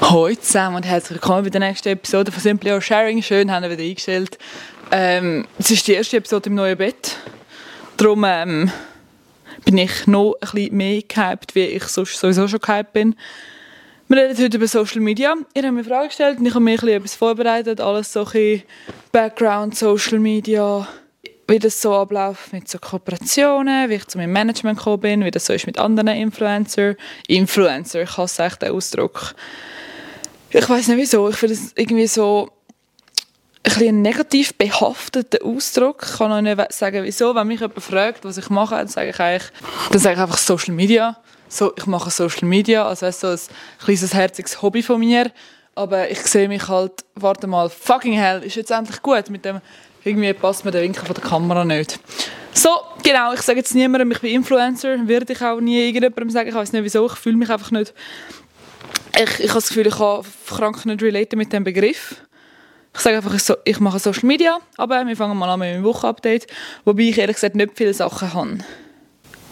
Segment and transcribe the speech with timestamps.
[0.00, 3.20] Hallo zusammen und herzlich willkommen bei der nächsten Episode von Simply Or Sharing.
[3.20, 4.38] Schön, haben wir wieder eingestellt.
[4.90, 7.16] Ähm, es ist die erste Episode im neuen Bett.
[7.96, 8.70] Darum ähm,
[9.64, 13.16] bin ich noch ein bisschen mehr gehypt, wie ich sowieso schon gehypt bin.
[14.06, 15.34] Wir reden heute über Social Media.
[15.52, 17.80] Ihr habt mir Fragen gestellt und ich habe mir ein bisschen etwas vorbereitet.
[17.80, 18.62] Alles so ein
[19.12, 20.88] Background, Social Media,
[21.48, 25.30] wie das so abläuft mit so Kooperationen, wie ich zu meinem Management gekommen bin, wie
[25.30, 26.94] das so ist mit anderen Influencer.
[27.26, 29.34] Influencer, ich hasse echt den Ausdruck.
[30.50, 32.48] Ich weiß nicht wieso, ich finde es irgendwie so
[33.62, 36.02] ein bisschen negativ behafteter Ausdruck.
[36.02, 37.34] Ich kann auch nicht sagen, wieso.
[37.34, 39.50] Wenn mich jemand fragt, was ich mache, dann sage ich eigentlich,
[39.90, 41.18] dann sage ich einfach Social Media.
[41.48, 43.38] So, ich mache Social Media, also weißt, so ein
[43.82, 45.30] kleines herziges Hobby von mir.
[45.74, 49.60] Aber ich sehe mich halt, warte mal, fucking hell, ist jetzt endlich gut mit dem,
[50.02, 52.00] irgendwie passt mir der Winkel von der Kamera nicht.
[52.52, 52.70] So,
[53.02, 56.54] genau, ich sage jetzt niemandem, ich bin Influencer, würde ich auch nie irgendjemandem sagen, ich
[56.54, 57.94] weiß nicht wieso, ich fühle mich einfach nicht,
[59.18, 62.16] ich, ich habe das Gefühl, ich kann krank nicht relaten mit dem Begriff.
[62.94, 66.46] Ich sage einfach, ich mache Social Media, aber wir fangen mal an mit meinem Wochenupdate,
[66.84, 68.58] wobei ich ehrlich gesagt nicht viele Sachen habe.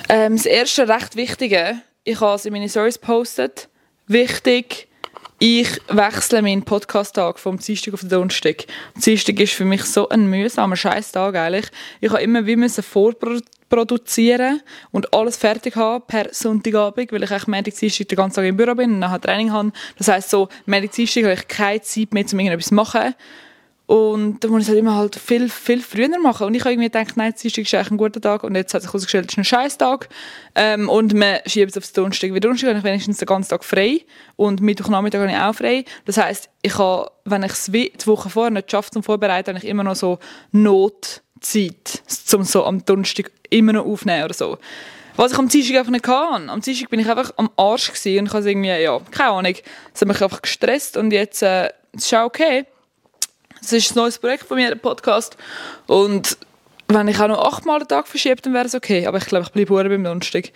[0.08, 3.68] Ähm, das erste recht Wichtige, ich habe es in meine Stories gepostet.
[4.06, 4.88] Wichtig,
[5.38, 8.64] ich wechsle meinen Podcast-Tag vom Dienstag auf den Donnerstag.
[9.04, 11.66] Dienstag ist für mich so ein mühsamer Scheiß-Tag eigentlich.
[12.00, 12.82] Ich habe immer wie müssen
[13.68, 14.60] vorproduzieren
[14.92, 18.74] und alles fertig haben per Sonntagabend, weil ich eigentlich Montag, den ganzen Tag im Büro
[18.74, 19.72] bin und nachher Training habe.
[19.98, 23.14] Das heisst so, Montag, habe ich keine Zeit mehr, um irgendetwas zu machen.
[23.86, 26.48] Und da muss ich halt immer halt viel, viel früher machen.
[26.48, 28.42] Und ich habe irgendwie gedacht, nein, Dienstag ist eigentlich ein guter Tag.
[28.42, 30.08] Und jetzt hat sich herausgestellt, es ist ein scheiß Tag.
[30.56, 32.32] Ähm, und man schiebt es aufs Donnerstag.
[32.32, 34.00] Weil Donnerstag habe ich wenigstens den ganzen Tag frei.
[34.34, 35.84] Und Mittwochnachmittag habe ich auch frei.
[36.04, 39.64] Das heisst, ich habe, wenn ich es die Woche vorher nicht schaffe zum Vorbereiten, habe
[39.64, 40.18] ich immer noch so
[40.50, 42.02] Notzeit,
[42.34, 44.58] um so am Donnerstag immer noch aufnehmen oder so.
[45.16, 46.50] Was ich am Dienstag einfach nicht kann.
[46.50, 49.54] Am Dienstag bin ich einfach am Arsch gewesen und ich habe irgendwie, ja, keine Ahnung,
[49.94, 52.66] es hat mich einfach gestresst und jetzt äh, es ist auch okay.
[53.60, 55.36] Das ist ein neues Projekt von mir, der Podcast.
[55.86, 56.36] Und
[56.88, 59.06] wenn ich auch noch achtmal am Tag verschiebe, dann wäre es okay.
[59.06, 60.52] Aber ich glaube, ich bleibe beim Donnerstag.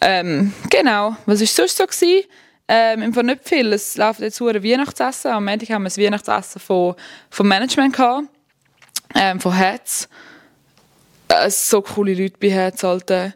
[0.00, 1.16] Ähm, genau.
[1.26, 1.86] Was war sonst so?
[1.86, 2.24] Gewesen?
[2.66, 3.72] Ähm, Im Fall nicht viel.
[3.72, 5.30] Es läuft jetzt ein Weihnachtsessen.
[5.30, 8.28] Am Montag haben wir ein Weihnachtsessen vom Management gehabt.
[9.14, 10.08] Ähm, von Herz.
[11.28, 13.34] Äh, so coole Leute bei Herz, Alter.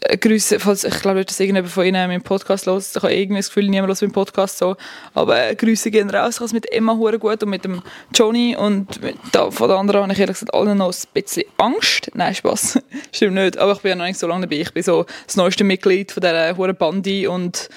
[0.00, 2.96] Äh, Grüße, falls ich glaube nicht, dass irgendjemand von Ihnen meinen Podcast los.
[2.96, 4.76] Ich habe irgendwie das Gefühl, niemand los meinen Podcast so.
[5.14, 6.36] Aber äh, Grüße gehen raus.
[6.36, 7.82] Ich es mit Emma hure gut und mit dem
[8.14, 11.44] Johnny und mit, da, von den anderen habe ich ehrlich gesagt allen noch ein bisschen
[11.58, 12.10] Angst.
[12.14, 12.80] Nein, Spaß.
[13.12, 13.58] Stimmt nicht.
[13.58, 14.62] Aber ich bin ja noch nicht so lange dabei.
[14.62, 17.68] Ich bin so das neueste Mitglied von dieser hure Bandi und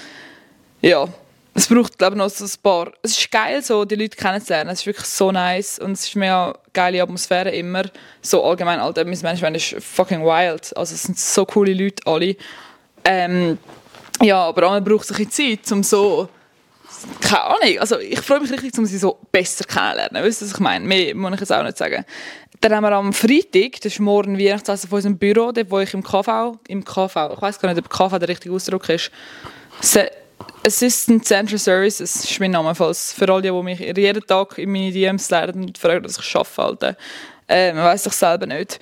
[0.82, 1.08] ja,
[1.58, 2.92] es braucht, glaube ich, noch so ein paar.
[3.02, 4.72] Es ist geil, so die Leute kennenzulernen.
[4.72, 7.84] Es ist wirklich so nice und es ist mir eine geile Atmosphäre immer.
[8.22, 10.76] So allgemein, Alter, mein Management ist fucking wild.
[10.76, 12.36] Also es sind so coole Leute alle.
[13.06, 13.58] Ähm,
[14.22, 16.28] ja, aber man braucht sich Zeit, um so
[17.22, 20.26] keine Ahnung, also ich freue mich richtig, um sie so besser kennenzulernen.
[20.26, 20.86] Weißt du, was ich meine?
[20.86, 22.04] Mehr muss ich jetzt auch nicht sagen.
[22.60, 25.94] Dann haben wir am Freitag, das ist morgen Weihnachtsessen von unserem Büro, dort wo ich
[25.94, 29.12] im KV, im KV, ich weiß gar nicht, ob KV der richtige Ausdruck ist,
[30.66, 34.92] Assistant Central Services ist mein Name, falls für alle, die mich jeden Tag in meine
[34.92, 36.98] DMs lernen und fragen, dass ich arbeite.
[37.48, 38.80] Äh, man weiß ich selber nicht.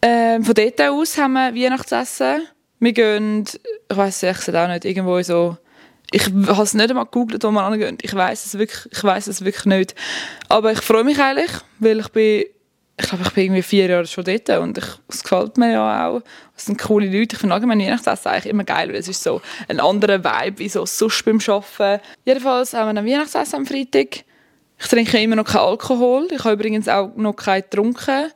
[0.00, 2.48] Ähm, von dort aus haben wir Weihnachtsessen.
[2.80, 3.44] Wir gehen,
[3.90, 5.58] ich weiß es auch nicht, irgendwo so
[6.12, 7.98] ich habe es nicht einmal gegoogelt, wo wir angehen.
[8.00, 9.94] Ich weiß es ich weiß es wirklich nicht.
[10.48, 12.44] Aber ich freue mich eigentlich, weil ich bin
[12.98, 16.08] ich glaube, ich bin irgendwie vier Jahre schon dort und ich, es gefällt mir ja
[16.08, 16.22] auch.
[16.56, 17.34] Es sind coole Leute.
[17.34, 20.68] Ich finde allgemein Weihnachtsessen eigentlich immer geil, weil es ist so ein anderer Vibe wie
[20.68, 22.02] so sonst beim Arbeiten.
[22.24, 24.24] Jedenfalls haben wir ein Weihnachtsessen am Freitag.
[24.78, 26.28] Ich trinke immer noch keinen Alkohol.
[26.30, 28.30] Ich habe übrigens auch noch keinen getrunken.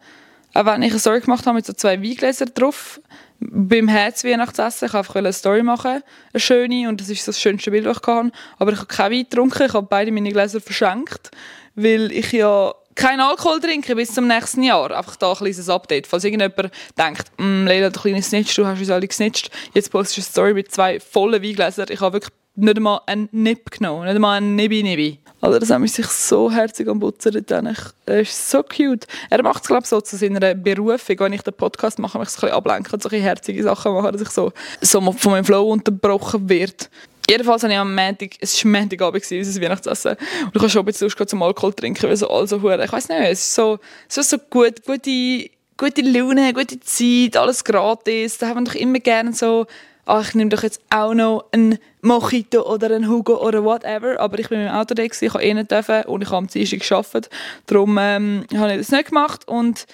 [0.53, 3.01] Auch wenn ich eine Story gemacht habe mit so zwei Weingläsern drauf.
[3.39, 4.87] Beim Herz-Weihnachtsessen.
[4.87, 6.03] Ich wollte einfach eine Story machen,
[6.35, 8.33] eine schöne, und das ist das schönste Bild, das ich hatte.
[8.59, 9.63] Aber ich habe keinen Wein getrunken.
[9.65, 11.31] Ich habe beide meine Gläser verschenkt,
[11.75, 14.91] weil ich ja kein Alkohol trinken bis zum nächsten Jahr.
[14.91, 16.07] Einfach da ein kleines Update.
[16.07, 19.51] Falls irgendjemand denkt, mm, Leila, du kleine Snitch, du hast uns alle gesnitcht.
[19.75, 21.87] Jetzt postest du eine Story mit zwei vollen Weingläsern.
[21.91, 24.05] Ich habe wirklich nicht einmal einen Nip genommen.
[24.05, 25.19] Nicht einmal einen Nibi-Nibi.
[25.41, 27.75] Also das hat mich sich so herzig am Putzen dann.
[28.07, 29.07] Er ist so cute.
[29.31, 31.19] Er macht es, glaube ich, so zu seiner Berufung.
[31.19, 34.13] Wenn ich den Podcast mache, mich so ein bisschen ablenken und so herzige Sachen machen,
[34.13, 34.53] dass ich so,
[34.83, 36.91] so von meinem Flow unterbrochen wird.
[37.31, 40.85] Jedenfalls habe ich am Montag, es war Montagabend, unser Weihnachtsessen, und ich habe schon ein
[40.87, 43.79] bisschen Lust zum Alkohol trinken, weil so also ich weiß nicht, es ist so,
[44.09, 48.99] so, so gut, gute, gute Laune, gute Zeit, alles gratis, da haben wir doch immer
[48.99, 49.69] gerne so,
[50.07, 54.41] ach, ich nehme doch jetzt auch noch einen Mojito oder einen Hugo oder whatever, aber
[54.41, 56.81] ich bin dem Auto da, ich habe eh nicht dürfen und ich habe am Dienstag
[56.81, 57.31] gearbeitet,
[57.67, 59.87] darum ähm, habe ich das nicht gemacht und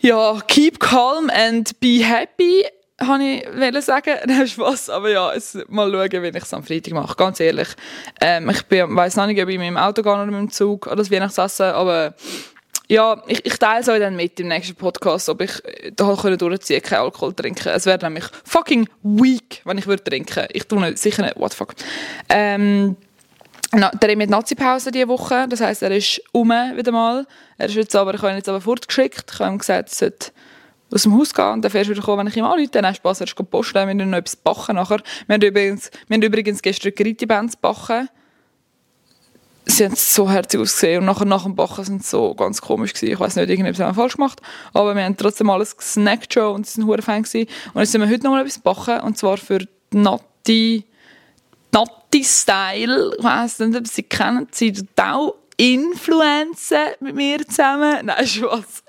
[0.00, 2.66] ja, keep calm and be happy
[3.00, 4.14] habe ich sagen.
[4.26, 4.90] Nein, Spaß.
[4.90, 7.14] Aber ja, es, mal schauen, wie ich es am Freitag mache.
[7.16, 7.68] Ganz ehrlich.
[8.20, 10.86] Ähm, ich weiß noch nicht, ob ich mit dem Auto gehe oder mit dem Zug
[10.86, 12.14] oder das Weihnachtsessen, aber
[12.90, 15.52] ja, ich, ich teile es euch dann mit im nächsten Podcast, ob ich
[15.94, 17.68] da können durchziehen keinen Alkohol trinken.
[17.68, 20.46] Es wäre nämlich fucking weak, wenn ich würde trinken.
[20.52, 21.74] Ich tue nicht, sicher nicht, what the fuck.
[22.30, 22.96] Ähm,
[23.72, 27.26] na, der hat Nazi-Pause diese Woche, das heisst, er ist um wieder mal.
[27.58, 29.32] Er ist jetzt aber, ich habe ihn jetzt aber fortgeschickt.
[29.34, 30.32] Ich habe ihm gesagt, er sollte
[30.90, 32.70] aus dem Haus gehen und dann fährst du wieder kommen, wenn ich ihm anrufe.
[32.70, 35.00] Dann hast du Spass, er ist posten, wir haben noch etwas backen nachher.
[35.26, 38.08] Wir haben übrigens, wir haben übrigens gestern Griti-Bands backen
[39.68, 42.94] sie haben so herzig ausgesehen und nachher nach dem Bachen sind sie so ganz komisch
[42.94, 43.12] gewesen.
[43.12, 44.40] Ich weiß nicht, irgendetwas haben wir falsch gemacht,
[44.72, 47.48] aber wir haben trotzdem alles gesnackt schon und sie waren Fan gewesen.
[47.74, 49.60] Und jetzt sind wir heute noch mal etwas backen und zwar für
[49.92, 50.84] Natti,
[51.72, 53.12] Natti Style.
[53.18, 57.98] Ich weiss nicht, ob Sie kennen, sie auch Influencer mit mir zusammen.
[58.06, 58.84] Nein, Spaß.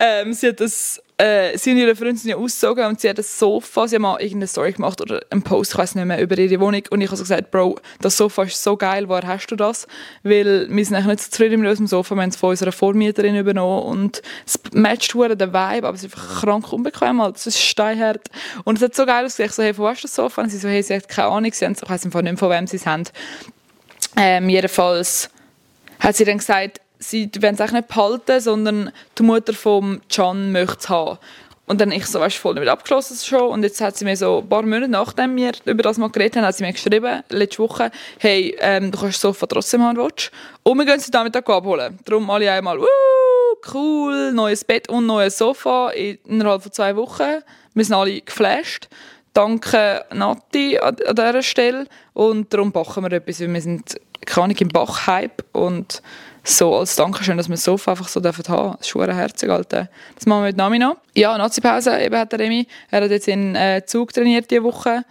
[0.00, 3.18] ähm, sie hat das äh, sie und ihre Freundin sind ja ausgezogen und sie hat
[3.18, 6.20] ein Sofa, sie haben mal irgendeine Story gemacht oder einen Post, ich weiß nicht mehr,
[6.20, 9.26] über ihre Wohnung und ich habe so gesagt, Bro, das Sofa ist so geil, woher
[9.26, 9.86] hast du das?
[10.22, 12.72] Weil wir sind eigentlich nicht so zufrieden mit unserem Sofa, wir haben es von unserer
[12.72, 17.36] Vormieterin übernommen und es matcht den Vibe, aber es ist einfach krank unbequem, halt.
[17.36, 18.28] es ist steinhart
[18.64, 20.40] und es hat so geil ausgesehen, ich so, hey, wo hast du das Sofa?
[20.40, 22.66] Und sie so, hey, sie hat keine Ahnung, sie haben, ich weiß nicht, von wem
[22.66, 23.04] sie es haben.
[24.16, 25.28] Ähm, jedenfalls
[26.00, 30.52] hat sie dann gesagt, sie wollen es eigentlich nicht behalten, sondern die Mutter von Can
[30.52, 31.18] möchte es haben.
[31.66, 33.48] Und dann ich so, weißt du, voll damit abgeschlossen schon.
[33.48, 36.36] Und jetzt hat sie mir so ein paar Monate nachdem wir über das mal geredet
[36.36, 39.96] haben, hat sie mir geschrieben, letzte Woche, hey, ähm, du kannst das Sofa trotzdem haben,
[39.96, 40.32] willst.
[40.64, 41.96] Und wir gehen sie damit abholen.
[42.04, 42.84] Darum alle einmal, uh,
[43.72, 47.40] cool, neues Bett und neues Sofa innerhalb von zwei Wochen.
[47.74, 48.88] Wir sind alle geflasht.
[49.32, 51.86] Danke Nati an, an dieser Stelle.
[52.14, 56.02] Und darum backen wir etwas, weil wir sind, keine Ahnung, im Bach-Hype und
[56.42, 58.72] so als Dankeschön, dass wir das Sofa einfach so dürfen haben.
[58.72, 59.88] Das ist schon herzig, Alter.
[60.14, 60.96] Das machen wir mit Nami noch.
[61.14, 62.66] Ja, Nazi-Pause eben hat der Remy.
[62.90, 65.04] Er hat jetzt in äh, Zug trainiert diese Woche.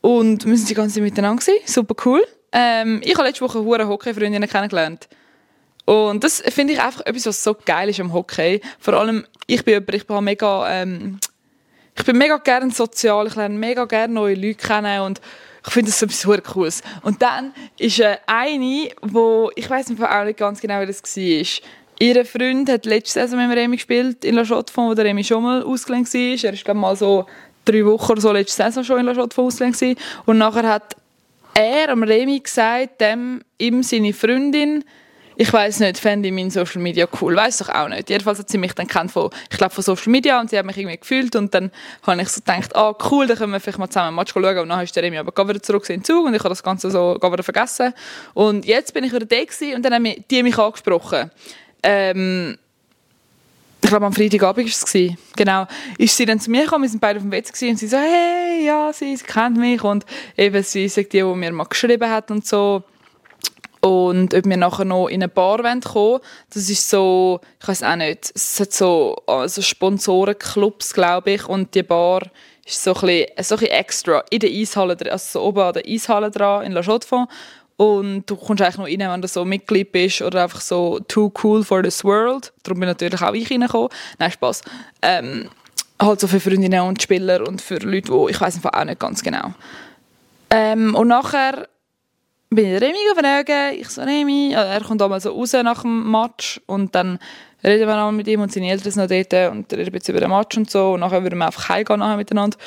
[0.00, 1.60] Und wir sind die ganze Zeit miteinander gewesen.
[1.66, 2.22] Super cool.
[2.52, 5.08] Ähm, ich habe letzte Woche eine Hockey-Freundinnen kennengelernt.
[5.84, 8.60] Und das finde ich einfach etwas, was so geil ist am Hockey.
[8.78, 11.18] Vor allem, ich bin jemand, ich bin mega, ähm,
[11.96, 15.20] ich bin mega gerne sozial, ich lerne mega gerne neue Leute kennen und
[15.66, 16.82] ich finde das etwas Cooles.
[17.02, 21.68] Und dann ist äh, eine, wo ich weiß auch nicht ganz genau, wie das war.
[22.02, 25.42] Ihr Freund hat letzte Saison mit Remy gespielt in La Chaux-de-Fonds, wo der Remy schon
[25.42, 26.44] mal ausgelehnt war.
[26.44, 27.26] Er ist glaube mal so
[27.66, 30.96] drei Wochen oder so letzte Saison schon in La Chaux-de-Fonds ausgelehnt Und nachher hat
[31.52, 34.84] er am Remy gesagt, dem, ihm seine Freundin,
[35.40, 38.10] ich weiß nicht, fände ich mein Social Media cool, weiß doch auch nicht.
[38.10, 40.66] Jedenfalls hat sie mich dann kennt von, ich glaube von Social Media und sie hat
[40.66, 41.70] mich irgendwie gefühlt und dann
[42.02, 44.58] habe ich so gedacht, ah cool, dann können wir vielleicht mal zusammen ein Match schauen
[44.58, 46.62] und dann ist der Remy aber wieder zurück in den Zug und ich habe das
[46.62, 47.94] Ganze so wieder vergessen
[48.34, 49.36] und jetzt bin ich wieder da
[49.74, 51.30] und dann haben die mich angesprochen.
[51.82, 52.58] Ähm,
[53.82, 55.14] ich glaube am Freitagabend war es.
[55.36, 55.66] Genau.
[55.96, 57.96] Ist sie dann zu mir gekommen, wir sind beide auf dem WC und sie so,
[57.96, 60.04] hey, ja, sie, sie kennt mich und
[60.36, 62.84] eben sie sagt die, die mir mal geschrieben hat und so
[63.80, 66.20] und ob wir nachher noch in eine Bar kommen wollen,
[66.52, 71.74] das ist so, ich weiß auch nicht, es hat so also Sponsorenclubs, glaube ich, und
[71.74, 72.22] die Bar
[72.66, 75.72] ist so ein, bisschen, so ein bisschen extra in der Eishalle, also so oben an
[75.74, 77.06] der Eishalle dran in La chaux
[77.80, 81.32] und du kommst eigentlich noch rein, wenn du so Mitglied bist oder einfach so too
[81.42, 82.52] cool for this world.
[82.62, 83.88] Darum bin natürlich auch ich reingekommen.
[84.18, 84.60] Nein, Spaß.
[85.00, 85.48] Ähm,
[85.98, 89.22] halt so für Freundinnen und Spieler und für Leute, die ich weiß auch nicht ganz
[89.22, 89.54] genau.
[90.50, 91.68] Ähm, und nachher
[92.50, 93.80] bin ich Remy fragen.
[93.80, 97.18] Ich so, Remy, er kommt einmal so raus nach dem Match und dann
[97.62, 100.20] reden wir noch mit ihm und seine Eltern sind noch dort und reden jetzt über
[100.20, 102.58] den Match und so und nachher würden wir einfach heimgehen miteinander.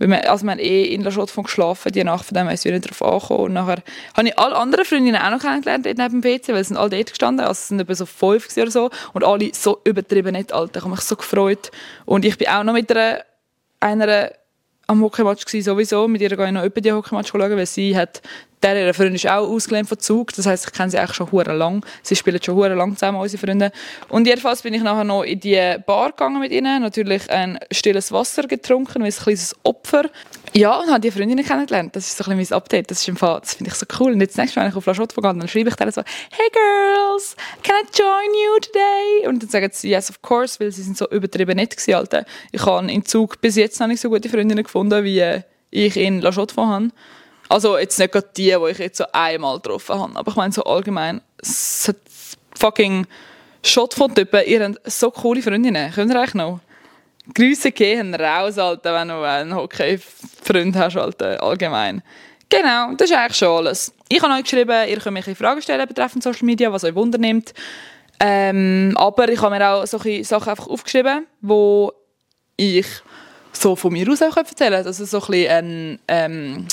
[0.00, 2.64] Weil wir, also wir haben eh in der Schottfond geschlafen, die Nacht, von dem ist
[2.64, 3.44] wieder darauf angekommen.
[3.46, 3.82] Und nachher
[4.16, 6.76] habe ich alle anderen Freundinnen auch noch kennengelernt dort neben dem PC, weil sie sind
[6.76, 10.32] alle dort gestanden, also es sind etwa so fünf oder so und alle so übertrieben
[10.32, 10.78] nett, Alter.
[10.78, 11.70] Ich habe mich so gefreut.
[12.06, 13.24] Und ich bin auch noch mit einer,
[13.80, 14.30] einer
[14.88, 16.08] am Hockeymatch sowieso.
[16.08, 18.22] Mit ihr gehe ich noch über die Hockeymatch schauen, weil sie hat
[18.62, 20.32] der ihre Freundin ist auch ausgelernt von Zug.
[20.34, 21.84] Das heisst, ich kenne sie eigentlich schon hure lang.
[22.02, 23.72] Sie spielen schon hure lang zusammen, unsere Freunde.
[24.08, 26.82] Und jedenfalls bin ich nachher noch in die Bar gegangen mit ihnen.
[26.82, 30.10] Natürlich ein stilles Wasser getrunken, wie ein kleines Opfer.
[30.54, 31.94] Ja, und habe die Freundinnen kennengelernt.
[31.94, 32.90] Das ist so ein bisschen mein Update.
[32.90, 34.12] Das, das finde ich so cool.
[34.12, 36.02] Und jetzt nächstes Mal, wenn ich auf La Chotte gehe, dann schreibe ich denen so,
[36.30, 39.28] hey girls, can I join you today?
[39.28, 42.24] Und dann sagen sie, yes, of course, weil sie sind so übertrieben nett gewesen, Alter.
[42.50, 46.20] Ich habe in Zug bis jetzt noch nicht so gute Freundinnen gefunden, wie ich in
[46.20, 46.90] La Chotte habe.
[47.48, 50.52] Also jetzt nicht gerade die, die ich jetzt so einmal getroffen habe, aber ich meine
[50.52, 51.96] so allgemein, es hat
[52.58, 53.06] fucking
[53.62, 56.60] Shot von Typen, ihr habt so coole Freundinnen, könnt ihr eigentlich noch?
[57.34, 62.02] Grüße gehen raus, Alter, wenn du einen Hockey-Freund hast, Alter, allgemein.
[62.48, 63.92] Genau, das ist eigentlich schon alles.
[64.08, 67.18] Ich habe euch geschrieben, ihr könnt mich Fragen stellen betreffend Social Media, was euch Wunder
[67.18, 67.52] nimmt.
[68.20, 71.92] Ähm, aber ich habe mir auch solche Sachen einfach aufgeschrieben, wo
[72.56, 72.86] ich
[73.52, 76.68] so von mir aus auch erzählen Also so ein bisschen ein, ähm,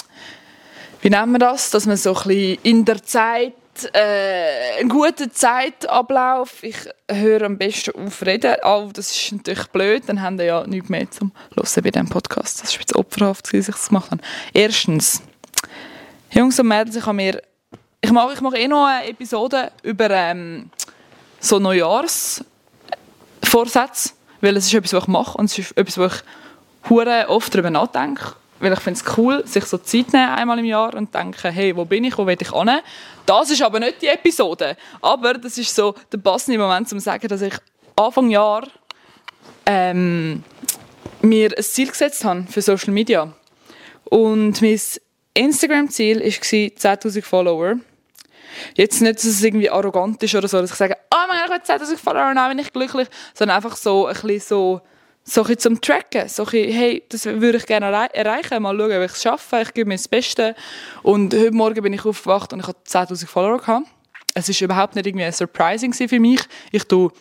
[1.02, 1.72] wie nennen wir das?
[1.72, 3.54] Dass man so ein bisschen in der Zeit
[3.94, 6.64] äh, einen guten Zeitablauf.
[6.64, 6.78] Ich
[7.10, 8.56] höre am besten auf reden.
[8.64, 12.10] Oh, das ist natürlich blöd, dann haben wir ja nichts mehr zum Hören bei diesem
[12.10, 12.64] Podcast.
[12.64, 14.22] Das war jetzt opferhaft, dass ich das gemacht habe.
[14.54, 15.22] Erstens,
[16.32, 17.42] Jungs und Mädels, ich habe mir
[18.06, 20.70] ich mache, ich mache eh noch eine Episode über ähm,
[21.40, 24.12] so Neujahrsvorsätze,
[24.42, 26.24] weil es ist etwas, was ich mache und es ist etwas,
[26.84, 30.60] wo ich oft darüber nachdenke, weil ich finde es cool, sich so Zeit nehmen einmal
[30.60, 32.72] im Jahr und denken, hey, wo bin ich, wo will ich hin?
[33.26, 37.04] Das ist aber nicht die Episode, aber das ist so der passende Moment, um zu
[37.04, 37.54] sagen, dass ich
[37.96, 38.68] Anfang Jahr
[39.66, 40.44] ähm,
[41.22, 43.34] mir ein Ziel gesetzt habe für Social Media.
[44.06, 44.80] Und mein
[45.34, 47.76] Instagram-Ziel war 10'000 Follower.
[48.76, 51.62] Jetzt nicht, dass es irgendwie arrogant ist oder so, dass ich sage, oh mein Gott,
[51.64, 54.82] ich habe 10'000 Follower dann bin ich glücklich, sondern einfach so ein bisschen so,
[55.26, 56.30] so ein zum Tracken.
[56.30, 59.74] So ein hey, das würde ich gerne erreichen, mal schauen, wie ich es schaffe, ich
[59.74, 60.56] gebe mir das Beste.
[61.04, 63.88] Und heute Morgen bin ich aufgewacht und ich hatte 10'000 Follower gehabt.
[64.36, 66.42] Es war überhaupt nicht irgendwie surprising für mich.
[66.72, 67.12] Ich tue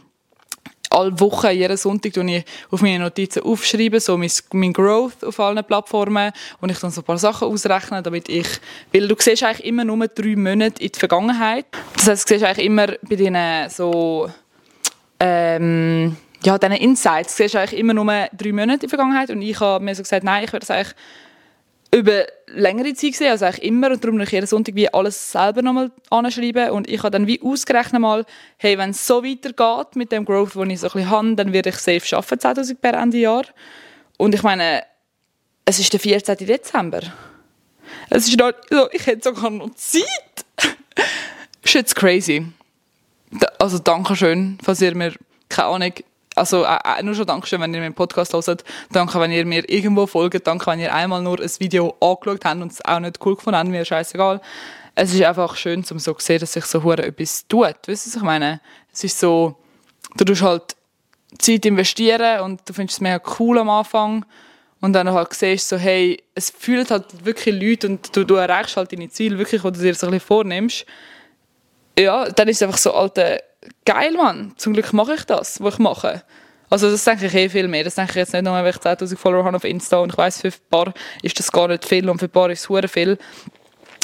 [0.90, 5.40] alle Wochen, jeden Sonntag, tue ich auf meine Notizen aufschreiben, so mein, mein Growth auf
[5.40, 6.30] allen Plattformen
[6.61, 8.46] und ich dann so ein paar Sachen ausrechnen, damit ich,
[8.92, 11.66] weil du siehst eigentlich immer nur drei Monate in die Vergangenheit.
[11.96, 13.37] Das heißt, du siehst eigentlich immer bei diesen
[13.70, 14.30] so,
[15.18, 19.43] ähm, ja, diesen Insights, du siehst eigentlich immer nur drei Monate in die Vergangenheit und
[19.43, 20.95] ich habe mir so gesagt, nein, ich würde das eigentlich
[21.95, 25.63] über längere Zeit gesehen, also eigentlich immer und darum ich jeden Sonntag wie alles selber
[25.63, 28.27] nochmal anschreiben und ich habe dann wie ausgerechnet mal,
[28.59, 31.53] hey, wenn es so weitergeht mit dem Growth, den ich so ein bisschen habe, dann
[31.53, 33.45] werde ich safe schaffen 2000 per Ende Jahr
[34.19, 34.83] und ich meine,
[35.65, 36.37] es ist der 14.
[36.39, 37.01] Dezember.
[38.11, 40.05] Es ist noch, also ich hätte sogar noch Zeit.
[41.63, 42.47] ist jetzt crazy.
[43.59, 45.15] Also danke schön, falls ihr mir,
[45.49, 45.93] keine Ahnung,
[46.35, 48.64] also äh, äh, nur schon Dankeschön, wenn ihr meinen Podcast hört.
[48.91, 50.47] Danke, wenn ihr mir irgendwo folgt.
[50.47, 53.59] Danke, wenn ihr einmal nur ein Video angeschaut habt und es auch nicht cool gefunden
[53.59, 53.69] habt.
[53.69, 54.41] Mir scheißegal.
[54.97, 57.76] Es ist einfach schön, um so zu sehen, dass sich so hure etwas tut.
[57.87, 58.61] Weißt du, was ich meine?
[58.93, 59.57] Es ist so,
[60.17, 60.76] du tust halt
[61.38, 64.25] Zeit investieren und du findest es mega cool am Anfang.
[64.81, 68.76] Und dann halt siehst so, hey, es fühlt halt wirklich Leute und du, du erreichst
[68.76, 70.85] halt deine Ziele wirklich, die du dir so ein bisschen vornimmst.
[71.99, 73.43] Ja, dann ist es einfach so, alte
[73.85, 76.23] geil, Mann, zum Glück mache ich das, was ich mache.
[76.71, 77.85] Also das denke ich eh viel mehr.
[77.85, 80.18] Das denke ich jetzt nicht nur, weil ich 10'000 Follower habe auf Insta und ich
[80.18, 82.66] weiß für ein paar ist das gar nicht viel und für ein paar ist es
[82.66, 83.18] sehr viel.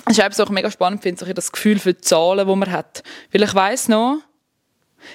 [0.07, 2.71] Es ist einfach auch mega spannend, finde ich, das Gefühl für die Zahlen, die man
[2.71, 3.03] hat.
[3.33, 4.19] Weil ich weiß noch,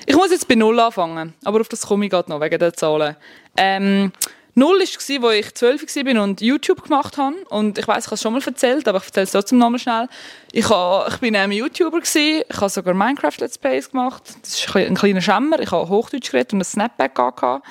[0.06, 2.74] ich muss jetzt bei Null anfangen, aber auf das komme ich gerade noch, wegen der
[2.74, 3.16] Zahlen.
[3.58, 4.12] Ähm,
[4.58, 7.36] Null war, wo ich 12 war und YouTube gemacht habe.
[7.50, 9.80] Und ich weiß, ich habe es schon mal erzählt, aber ich erzähle es trotzdem nochmal
[9.80, 10.08] schnell.
[10.54, 12.44] Ich, habe, ich bin ein YouTuber, gewesen.
[12.50, 14.24] ich habe sogar Minecraft Let's Plays gemacht.
[14.42, 15.60] Das ist ein kleiner Schämmer.
[15.60, 17.66] Ich habe Hochdeutsch geredet und ein Snapback gehabt.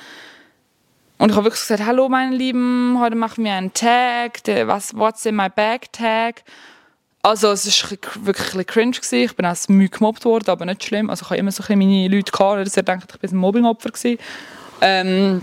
[1.16, 4.94] Und ich habe wirklich gesagt, hallo meine Lieben, heute machen wir einen Tag, der, was,
[4.94, 6.42] what's in my bag Tag.
[7.22, 8.90] Also es war wirklich ein bisschen cringe.
[8.90, 9.24] Gewesen.
[9.24, 11.08] Ich bin als Mühe gemobbt worden, aber nicht schlimm.
[11.08, 13.36] Also ich habe immer so ein meine Leute gehabt, dass ihr denkt, ich bin ein
[13.36, 14.18] Mobbingopfer gewesen.
[14.82, 15.42] Ähm,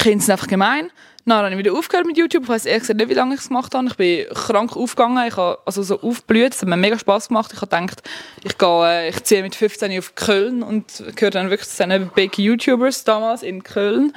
[0.00, 0.90] ich finde es einfach gemein.
[1.26, 2.44] Dann habe ich wieder aufgehört mit YouTube.
[2.44, 3.86] Ich weiß ehrlich gesagt nicht, wie lange ich es gemacht habe.
[3.88, 5.28] Ich bin krank aufgegangen.
[5.28, 6.54] Ich habe also so aufgeblüht.
[6.54, 7.50] Es hat mir mega Spass gemacht.
[7.52, 8.02] Ich habe gedacht,
[8.42, 12.08] ich, gehe, äh, ich ziehe mit 15 auf Köln und gehöre dann wirklich zu den
[12.14, 14.14] big YouTubers damals in Köln.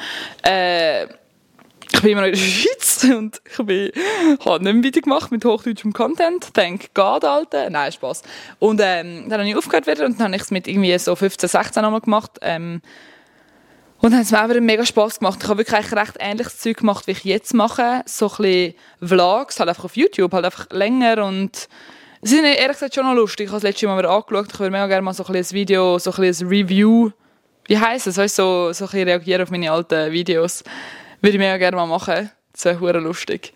[0.47, 1.03] Äh,
[1.91, 3.91] ich bin immer noch in der Schweiz und ich bin,
[4.45, 6.53] habe nicht mehr weitergemacht mit hochdeutschem Content.
[6.53, 7.69] Thank God, Alter.
[7.69, 8.21] Nein, Spaß.
[8.59, 11.13] Und ähm, dann habe ich aufgehört wieder und dann habe ich es mit irgendwie so
[11.13, 12.39] 15, 16 nochmal gemacht.
[12.41, 12.81] Ähm,
[14.03, 15.39] und dann hat es mir auch wieder mega Spass gemacht.
[15.41, 18.01] Ich habe wirklich recht ähnliches Zeug gemacht, wie ich jetzt mache.
[18.05, 21.69] So ein bisschen Vlogs, halt einfach auf YouTube, halt einfach länger und
[22.21, 23.45] es ist ehrlich gesagt schon noch lustig.
[23.45, 24.47] Ich habe das letzte Mal wieder angeschaut.
[24.51, 27.11] Ich würde mega gerne mal so ein, ein Video, so ein, ein Review,
[27.65, 30.65] wie heisst es, weißt, so, so ein reagieren auf meine alten Videos.
[31.21, 32.29] Würde ich mega gerne mal machen.
[32.51, 33.53] Das wäre lustig.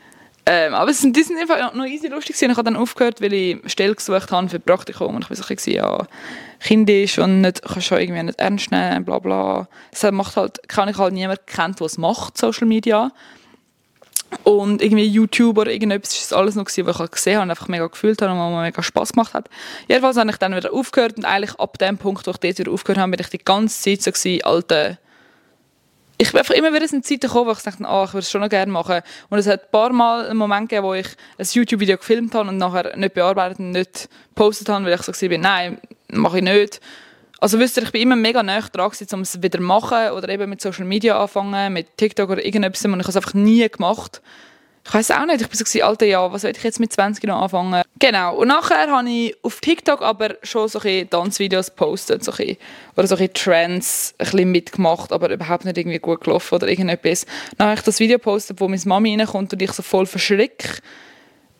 [0.49, 2.51] Ähm, aber es sind, die sind einfach noch easy lustig gewesen.
[2.51, 5.43] Ich habe dann aufgehört, weil ich Stelle gesucht habe für Praktikum und ich war so
[5.43, 6.07] ein bisschen, ja,
[6.61, 9.67] kindisch und nicht, kannst schon irgendwie nicht ernst nehmen, bla bla.
[9.91, 13.11] Das macht halt, kann ich halt niemand kennt, was macht, Social Media.
[14.43, 17.49] Und irgendwie YouTube oder irgendetwas ist alles noch gewesen, was ich halt gesehen habe und
[17.49, 19.49] einfach mega gefühlt habe und mir mega Spass gemacht hat.
[19.89, 22.71] Jedenfalls habe ich dann wieder aufgehört und eigentlich ab dem Punkt, wo ich dort wieder
[22.71, 24.97] aufgehört habe, bin ich die ganze Zeit so gewesen, alte
[26.17, 28.31] ich bin einfach immer wieder in Zeiten gekommen, wo ich dachte, oh, ich würde es
[28.31, 29.01] schon noch gerne machen.
[29.29, 31.07] Und es hat ein paar Mal einen Moment gegeben, wo ich
[31.37, 35.11] ein YouTube-Video gefilmt habe und nachher nicht bearbeitet und nicht gepostet habe, weil ich so
[35.11, 36.81] war, nein, mache ich nicht.
[37.39, 40.27] Also wisst ihr, ich bin immer mega nah dran um es wieder zu machen oder
[40.29, 43.69] eben mit Social Media anfangen, mit TikTok oder irgendetwas und ich habe es einfach nie
[43.69, 44.21] gemacht.
[44.87, 47.21] Ich weiß auch nicht, ich bin so Alter, ja, was soll ich jetzt mit 20
[47.25, 47.81] noch anfangen?
[47.99, 52.31] Genau, und nachher habe ich auf TikTok aber schon so Tanzvideos gepostet, so
[52.95, 57.25] oder so Trends ein bisschen mitgemacht, aber überhaupt nicht irgendwie gut gelaufen oder irgendetwas.
[57.57, 60.79] Dann habe ich das Video gepostet, wo meine Mami reinkommt und ich so voll verschrecke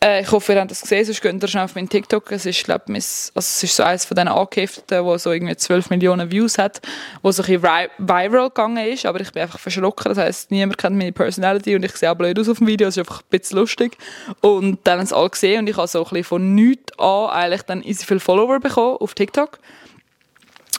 [0.00, 2.30] äh, ich hoffe, ihr habt das gesehen, sonst könnt ihr schon auf meinen TikTok.
[2.30, 5.56] Es ist, glaub, mein, also es ist so eines von diesen Angehefteten, wo so irgendwie
[5.56, 6.80] 12 Millionen Views hat,
[7.22, 10.78] wo so ein bisschen viral gegangen ist, aber ich bin einfach verschrocken, das heisst, niemand
[10.78, 13.22] kennt meine Personality und ich sehe auch blöd aus auf dem Video, es ist einfach
[13.22, 13.96] ein bisschen lustig.
[14.40, 17.30] Und dann haben sie alle gesehen und ich habe so ein bisschen von nichts an
[17.30, 19.58] eigentlich dann easy viele Follower bekommen auf TikTok.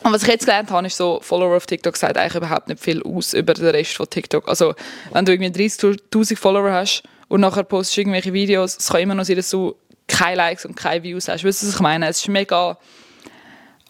[0.01, 2.81] Und was ich jetzt gelernt habe, ist so, Follower auf TikTok sagt eigentlich überhaupt nicht
[2.81, 4.47] viel aus über den Rest von TikTok.
[4.47, 4.73] Also,
[5.11, 9.15] wenn du irgendwie 30'000 Follower hast, und nachher postest du irgendwelche Videos, es kann immer
[9.15, 9.75] noch sein, dass du
[10.07, 11.45] keine Likes und keine Views hast.
[11.45, 12.07] Weißt du, was ich meine?
[12.09, 12.77] Es ist mega...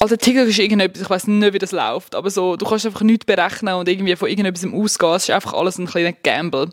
[0.01, 3.01] Also TikTok ist irgendetwas, ich weiß nicht, wie das läuft, aber so, du kannst einfach
[3.01, 5.13] nichts berechnen und irgendwie von irgendetwas ausgehen.
[5.13, 6.69] Es ist einfach alles ein kleiner Gamble.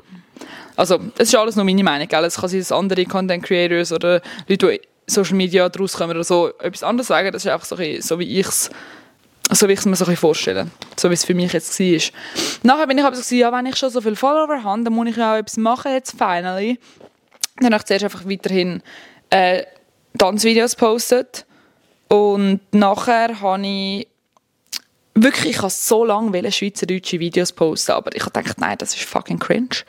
[0.76, 2.24] Also, es ist alles nur meine Meinung, gell?
[2.24, 6.22] Es kann sein, dass andere Content Creators oder Leute, die Social Media daraus kommen oder
[6.22, 7.32] so, etwas anderes sagen.
[7.32, 8.70] Das ist einfach so, so wie ich es
[9.50, 12.00] so wie ich es mir so vorstellen so wie es für mich jetzt war.
[12.62, 15.08] Nachher bin ich aber so, ja, wenn ich schon so viele Follower habe, dann muss
[15.08, 16.78] ich ja auch etwas machen jetzt, finally.
[17.56, 18.82] Dann habe ich zuerst einfach weiterhin
[19.30, 19.64] äh,
[20.18, 21.46] Tanzvideos gepostet
[22.08, 24.08] und nachher habe ich
[25.14, 29.04] wirklich, ich habe so lange schweizerdeutsche Videos posten, aber ich habe gedacht, nein, das ist
[29.04, 29.84] fucking cringe.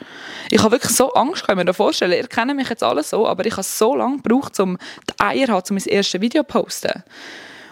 [0.50, 2.14] Ich habe wirklich so Angst, kann ich mir das vorstellen.
[2.14, 4.78] Ihr kennt mich jetzt alle so, aber ich habe so lange gebraucht, um
[5.10, 7.04] die Eier haben, um mein erstes Video zu posten.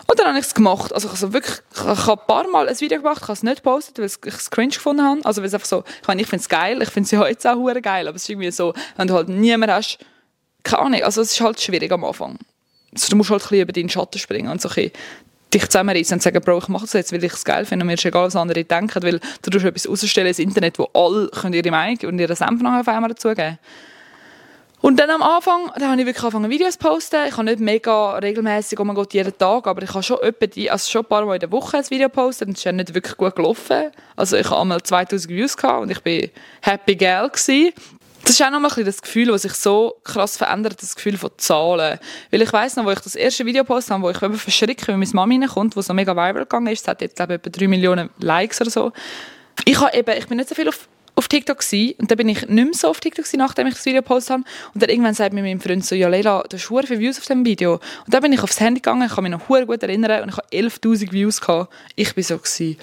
[0.07, 0.93] Und dann habe ich es gemacht.
[0.93, 3.43] Also ich, also wirklich, ich habe ein paar Mal ein Video gemacht, ich habe es
[3.43, 5.25] nicht gepostet, weil ich es cringe gefunden habe.
[5.25, 7.27] Also weil es einfach so, ich meine, ich finde es geil, ich finde es ja
[7.27, 9.97] jetzt auch geil, aber es ist irgendwie so, wenn du halt niemand hast,
[10.63, 12.37] keine Ahnung, also es ist halt schwierig am Anfang.
[12.93, 14.91] Also du musst halt ein bisschen über deinen Schatten springen und so ein
[15.53, 17.87] dich zusammenreißen und sagen, Bro, ich mache das jetzt, weil ich es geil finde und
[17.87, 21.29] mir ist egal, was andere denken, weil du tust etwas rausstellen ins Internet, wo alle
[21.55, 23.57] ihre Meinung und ihre Senf nachher auf einmal dazugeben
[24.81, 27.27] und dann am Anfang, da habe ich wirklich angefangen Videos zu posten.
[27.27, 30.71] Ich habe nicht mega regelmäßig, oh mein Gott, jeden Tag, aber ich habe schon etwa
[30.71, 32.93] also schon ein paar Mal in der Woche ein Video gepostet und es ist nicht
[32.93, 33.91] wirklich gut gelaufen.
[34.15, 36.29] Also ich habe einmal 2000 Views gehabt und ich bin
[36.61, 37.73] happy girl gewesen.
[38.25, 41.29] Das ist auch noch mal das Gefühl, was sich so krass verändert, das Gefühl von
[41.37, 41.99] Zahlen.
[42.31, 44.87] Weil ich weiss noch, wo ich das erste Video postet habe, wo ich eben verschrecke,
[44.87, 47.39] wenn meine Mami reinkommt, wo so mega viral gegangen ist, es hat jetzt, glaube ich,
[47.39, 48.91] etwa 3 Millionen Likes oder so.
[49.63, 52.29] Ich, habe eben, ich bin nicht so viel auf auf TikTok gewesen, und dann bin
[52.29, 54.43] ich nicht mehr so auf TikTok gewesen, nachdem ich das Video gepostet habe.
[54.73, 57.23] Und dann irgendwann sagt mir mein Freund so, ja Leila, du hast viele Views auf
[57.23, 57.75] diesem Video.
[57.75, 60.37] Und dann bin ich aufs Handy gegangen, ich kann mich noch gut erinnern und ich
[60.37, 61.73] habe 11'000 Views gehabt.
[61.95, 62.77] Ich bin so gewesen,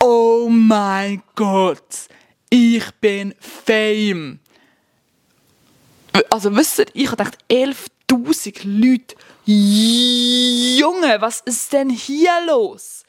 [0.00, 2.08] oh mein Gott,
[2.48, 4.38] ich bin Fame.
[6.30, 13.04] Also wisst ihr, ich gedacht, 11'000 Leute, Junge, was ist denn hier los?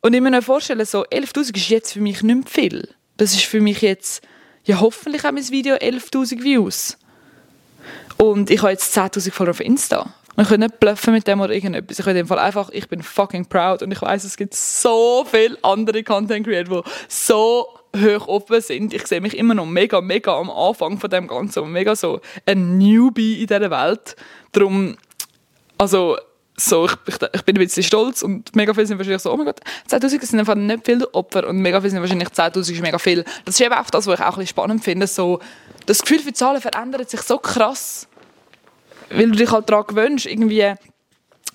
[0.00, 2.94] Und ich mir vorstellen, so 11'000 ist jetzt für mich nicht mehr viel.
[3.22, 4.20] Das ist für mich jetzt,
[4.64, 6.98] ja hoffentlich haben mein Video 11'000 Views.
[8.16, 10.12] Und ich habe jetzt 10'000 Follower auf Insta.
[10.36, 12.00] Ich kann nicht bluffen mit dem oder irgendetwas.
[12.00, 13.84] Ich will in dem Fall einfach, ich bin fucking proud.
[13.84, 18.92] Und ich weiß, es gibt so viele andere Content Creator, die so hoch offen sind.
[18.92, 21.62] Ich sehe mich immer noch mega, mega am Anfang von dem Ganzen.
[21.62, 24.16] Und mega so ein Newbie in dieser Welt.
[24.50, 24.96] Darum,
[25.78, 26.18] also,
[26.68, 29.36] so, ich, ich, ich, bin ein bisschen stolz und mega viele sind wahrscheinlich so, oh
[29.36, 32.80] mein Gott, 10'000 sind einfach nicht viele Opfer und mega viele sind wahrscheinlich 10'000 ist
[32.80, 33.24] mega viel.
[33.44, 35.40] Das ist eben auch das, was ich auch ein bisschen spannend finde, so,
[35.86, 38.06] das Gefühl für Zahlen verändert sich so krass,
[39.10, 40.74] weil du dich halt daran gewöhnst, irgendwie,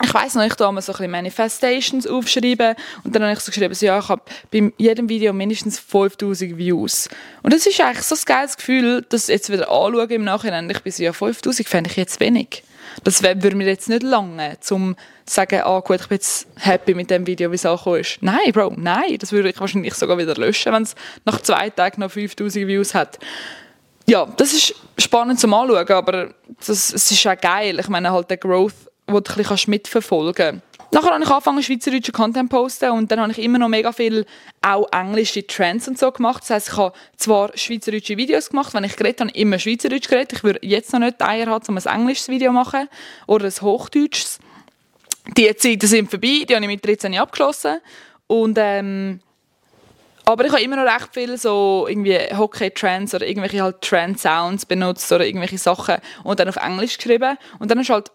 [0.03, 3.51] ich weiss noch, ich da mal so ein Manifestations aufschreiben und dann habe ich so
[3.51, 7.09] geschrieben, so, ja, ich habe bei jedem Video mindestens 5000 Views.
[7.41, 10.81] Und das ist eigentlich so ein geiles Gefühl, das jetzt wieder anschauen im Nachhinein, ich
[10.81, 12.63] bin so, ja, 5000 fände ich jetzt wenig.
[13.03, 16.93] Das würde mir jetzt nicht lange, um zu sagen, ah gut, ich bin jetzt happy
[16.93, 18.17] mit dem Video, wie es angekommen ist.
[18.21, 19.17] Nein, Bro, nein.
[19.19, 22.93] Das würde ich wahrscheinlich sogar wieder löschen, wenn es nach zwei Tagen noch 5000 Views
[22.93, 23.19] hat.
[24.09, 26.33] Ja, das ist spannend zum Anschauen, aber
[26.65, 27.77] das, es ist auch geil.
[27.79, 28.73] Ich meine, halt der Growth,
[29.07, 30.66] den du ein bisschen mitverfolgen kannst.
[30.91, 33.91] Nachher habe ich angefangen, schweizerdeutschen Content zu posten und dann habe ich immer noch mega
[33.91, 34.25] viel
[34.61, 36.43] auch englische Trends und so gemacht.
[36.43, 40.33] Das heisst, ich habe zwar schweizerdeutsche Videos gemacht, wenn ich geredet habe, immer Schweizerdeutsch geredet.
[40.33, 42.87] Ich würde jetzt noch nicht die Eier haben, um ein englisches Video zu machen
[43.27, 44.39] oder ein hochdeutsches.
[45.35, 47.79] Die Zeiten sind vorbei, die habe ich mit 13 abgeschlossen
[48.27, 49.19] und ähm,
[50.27, 55.09] aber ich habe immer noch recht viel so irgendwie Hockey-Trends oder irgendwelche halt Trend-Sounds benutzt
[55.13, 57.37] oder irgendwelche Sachen und dann auf Englisch geschrieben.
[57.59, 58.11] Und dann ist halt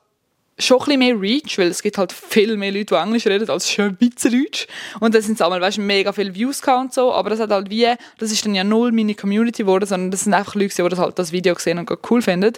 [0.58, 3.48] schon ein bisschen mehr Reach, weil es gibt halt viel mehr Leute, die Englisch reden
[3.48, 4.66] als Schweizerdeutsch.
[5.00, 7.70] Und dann sind es einmal, weißt mega viele Views und so, aber das hat halt
[7.70, 7.88] wie,
[8.18, 10.98] das ist dann ja null meine Community geworden, sondern das sind einfach Leute, die das
[10.98, 12.52] halt das Video gesehen und cool finden.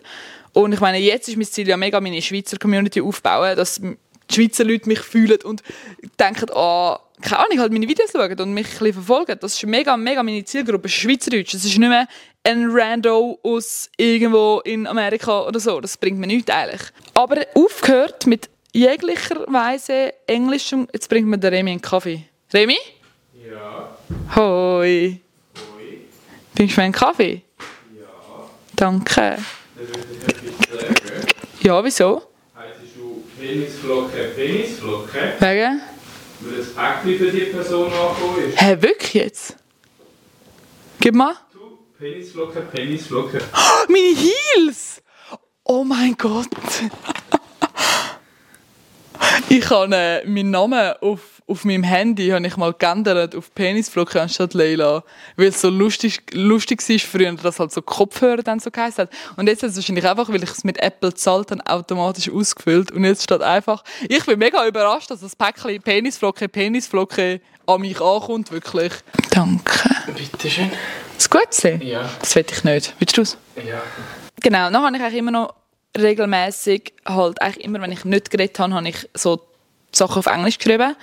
[0.52, 3.96] Und ich meine, jetzt ist mein Ziel ja mega meine Schweizer Community aufbauen, dass die
[4.34, 5.62] Schweizer Leute mich fühlen und
[6.18, 9.36] denken, oh, keine Ahnung, halt meine Videos schauen und mich ein bisschen verfolgen.
[9.40, 11.54] Das ist mega, mega meine Zielgruppe, Schweizerdeutsch.
[11.54, 12.08] Es ist nicht mehr
[12.44, 15.80] ein Rando aus irgendwo in Amerika oder so.
[15.80, 16.82] Das bringt mir nichts eigentlich.
[17.14, 20.86] Aber aufgehört mit jeglicher Weise englischem...
[20.92, 22.24] Jetzt bringt mir der Remi einen Kaffee.
[22.52, 22.76] Remi?
[23.50, 23.96] Ja.
[24.36, 25.20] Hoi.
[25.56, 25.98] Hoi.
[26.54, 27.42] Bringst du mir einen Kaffee?
[27.98, 28.06] Ja.
[28.76, 29.14] Danke.
[29.14, 29.38] Dann
[29.76, 31.26] würde ich etwas sagen.
[31.62, 32.22] Ja, wieso?
[32.54, 35.32] Heisst du Penisflocke, Penisflocke?
[35.38, 35.80] Wegen?
[36.40, 38.60] Weil das Päckchen für die Person angekommen ist.
[38.60, 39.56] Hä, wirklich jetzt?
[41.00, 41.36] Gib mal.
[42.04, 43.40] Penisflocke, Penisflocke.
[43.54, 45.02] Oh, meine Heels!
[45.64, 46.48] Oh mein Gott.
[49.48, 54.20] ich habe äh, meinen Namen auf, auf meinem Handy habe ich mal geändert auf Penisflocke
[54.20, 55.02] anstatt Leila,
[55.38, 59.10] weil es so lustig, lustig war früher, dass halt so Kopfhörer dann so geheißen hat.
[59.38, 62.92] Und jetzt ist es wahrscheinlich einfach, weil ich es mit Apple zahlt, dann automatisch ausgefüllt.
[62.92, 67.98] Und jetzt steht einfach, ich bin mega überrascht, dass das Päckchen Penisflocke, Penisflocke an mich
[67.98, 68.92] ankommt, wirklich.
[69.30, 69.88] Danke.
[70.14, 70.70] Bitteschön.
[71.24, 71.80] Das Gutste?
[71.82, 72.10] Ja.
[72.20, 72.94] Das will ich nicht.
[72.98, 73.38] Willst du es?
[73.56, 73.80] Ja.
[74.42, 75.54] Genau, dann habe ich eigentlich immer noch
[75.96, 79.40] regelmäßig halt eigentlich immer, wenn ich nicht geredet habe, habe ich so
[79.90, 80.94] Sachen auf Englisch geschrieben.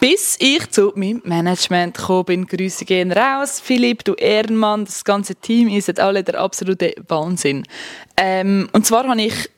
[0.00, 2.46] Bis ich zu meinem Management gekommen bin.
[2.48, 3.60] Grüße gehen raus.
[3.60, 7.64] Philipp, du Ehrenmann, das ganze Team, ihr seid alle der absolute Wahnsinn.
[8.16, 9.48] Ähm, und zwar habe ich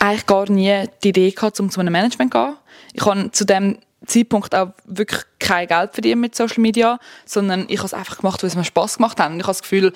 [0.00, 2.56] eigentlich gar nie die Idee gehabt, um zu einem Management zu gehen.
[2.92, 3.78] Ich habe zu dem
[4.10, 8.42] Zeitpunkt auch wirklich kein Geld verdient mit Social Media, sondern ich habe es einfach gemacht,
[8.42, 9.30] weil es mir Spass gemacht hat.
[9.30, 9.92] Und ich habe das Gefühl,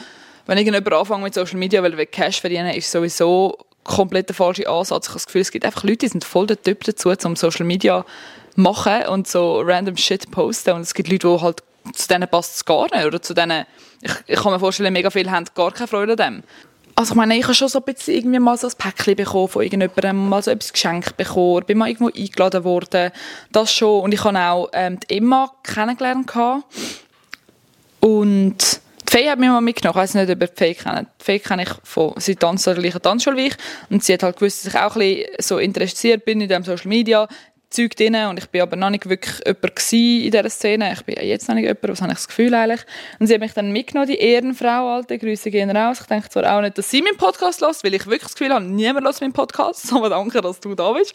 [0.46, 4.68] wenn irgendjemand anfängt mit Social Media, weil er Cash verdienen ist sowieso komplett der falsche
[4.68, 5.06] Ansatz.
[5.06, 7.36] Ich habe das Gefühl, es gibt einfach Leute, die sind voll der Typ dazu, um
[7.36, 8.04] Social Media
[8.56, 10.72] machen und so random Shit posten.
[10.72, 13.04] Und es gibt Leute, die halt zu denen passt es gar nicht.
[13.04, 13.66] Oder zu denen,
[14.00, 16.42] ich, ich kann mir vorstellen, mega viele haben gar keine Freude an dem.
[16.96, 19.48] Also ich meine, ich habe schon so ein bisschen irgendwie mal so ein Päckchen bekommen
[19.48, 23.10] von irgendjemandem, mal so etwas geschenkt bekommen, bin mal irgendwo eingeladen worden,
[23.50, 24.02] das schon.
[24.02, 26.30] Und ich habe auch ähm, die Emma kennengelernt
[28.00, 28.56] und
[29.08, 29.96] die Fee hat mich mal mitgenommen.
[29.96, 31.08] Ich weiß nicht, ob ihr die Fee kennt.
[31.20, 33.56] Die Fee kenne ich von, sie tanzt an der gleichen Tanzschule wie ich.
[33.90, 36.62] Und sie hat halt gewusst, dass ich auch ein bisschen so interessiert bin in dem
[36.64, 37.28] Social Media.
[37.74, 40.92] Zeug drin und ich bin aber noch nicht wirklich jemand in dieser Szene.
[40.92, 42.82] Ich bin jetzt noch nicht jemand, was habe ich das Gefühl eigentlich.
[43.18, 45.98] Und sie hat mich dann mitgenommen, die Ehrenfrau, alte Grüße gehen raus.
[46.00, 48.54] Ich denke zwar auch nicht, dass sie meinen Podcast hört, weil ich wirklich das Gefühl
[48.54, 51.12] habe, niemand hört meinen Podcast, aber danke, dass du da bist.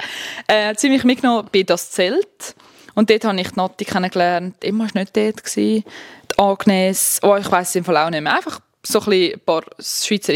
[0.48, 2.56] Äh, hat sie mich mitgenommen bei das Zelt
[2.96, 4.64] und dort habe ich die Nati kennengelernt.
[4.64, 5.44] Immer war nicht dort.
[5.44, 5.86] Gewesen.
[6.32, 8.36] Die Agnes, oh, ich weiss es im Fall auch nicht mehr.
[8.36, 10.34] Einfach so ein, ein paar Schweizer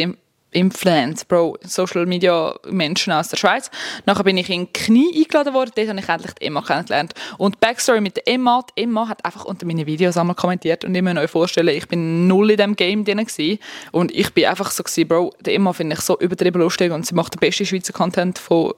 [0.53, 3.69] Influence, Bro, Social Media Menschen aus der Schweiz.
[4.05, 7.13] Nachher bin ich in Knie eingeladen worden, dort habe ich endlich die Emma kennengelernt.
[7.37, 10.95] Und Backstory mit der Emma, die Emma hat einfach unter meine Videos einmal kommentiert und
[10.95, 13.59] ich muss euch vorstellen, ich bin null in diesem Game drin gewesen.
[13.91, 17.05] und ich bin einfach so gewesen, Bro, die Emma finde ich so übertrieben lustig und
[17.05, 18.73] sie macht den besten Schweizer Content von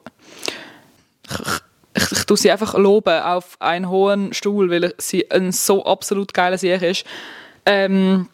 [1.30, 1.40] ich,
[1.96, 6.34] ich, ich tue sie einfach loben auf einen hohen Stuhl, weil sie ein so absolut
[6.34, 7.06] geiler Sieg ist.
[7.66, 8.28] Ähm,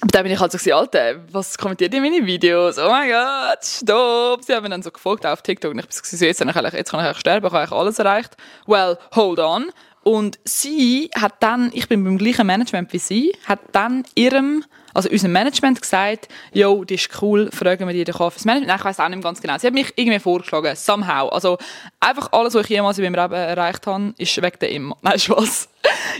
[0.00, 2.78] und dann bin ich halt so, Alter, was kommentiert ihr meine Videos?
[2.78, 4.44] Oh mein Gott, stopp!
[4.44, 6.72] Sie haben mir dann so gefolgt auf TikTok und ich bin so, jetzt, kann ich,
[6.72, 8.36] jetzt kann ich sterben, ich habe eigentlich alles erreicht.
[8.66, 9.72] Well, hold on.
[10.02, 15.10] Und sie hat dann, ich bin beim gleichen Management wie sie, hat dann ihrem, also
[15.10, 18.68] unserem Management gesagt, yo, die ist cool, fragen wir die doch an fürs Management.
[18.68, 19.58] Nein, ich weiß auch nicht ganz genau.
[19.58, 21.28] Sie hat mich irgendwie vorgeschlagen, somehow.
[21.28, 21.58] Also
[22.00, 24.96] einfach alles, was ich jemals in meinem Leben erreicht habe, ist wegen der immer.
[25.02, 25.68] Nein, Spaß.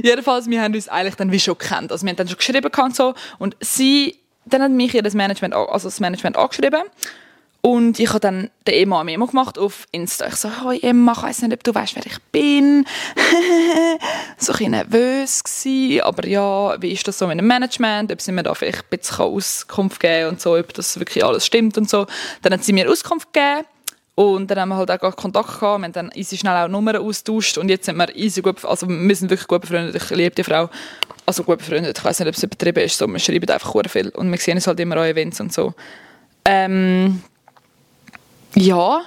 [0.02, 1.92] Jedenfalls, wir haben uns eigentlich dann wie schon gekannt.
[1.92, 3.14] Also wir haben dann schon geschrieben und so.
[3.38, 6.82] Und sie, dann hat mich ihr das Management, also das Management angeschrieben.
[7.68, 10.26] Und ich habe dann der Emma Memo gemacht auf Insta.
[10.28, 12.86] Ich so, hoi Emma, ich weiss nicht, ob du weißt, wer ich bin.
[14.38, 16.00] so ein bisschen nervös gewesen.
[16.00, 18.10] Aber ja, wie ist das so mit dem Management?
[18.10, 21.44] Ob sie mir da vielleicht ein bisschen Auskunft geben und so, ob das wirklich alles
[21.44, 22.06] stimmt und so.
[22.40, 23.66] Dann hat sie mir Auskunft gegeben.
[24.14, 25.80] Und dann haben wir halt auch Kontakt gehabt.
[25.80, 27.58] Wir haben dann easy schnell auch Nummern austauscht.
[27.58, 29.94] Und jetzt sind wir easy gut, also wir sind wirklich gut befreundet.
[29.94, 30.70] Ich liebe die Frau.
[31.26, 31.98] Also gut befreundet.
[31.98, 32.96] Ich weiß nicht, ob es übertrieben ist.
[32.96, 34.08] So, wir schreiben einfach sehr viel.
[34.08, 35.74] Und wir sehen uns halt immer an Events und so.
[36.46, 37.22] Ähm,
[38.54, 39.02] ja.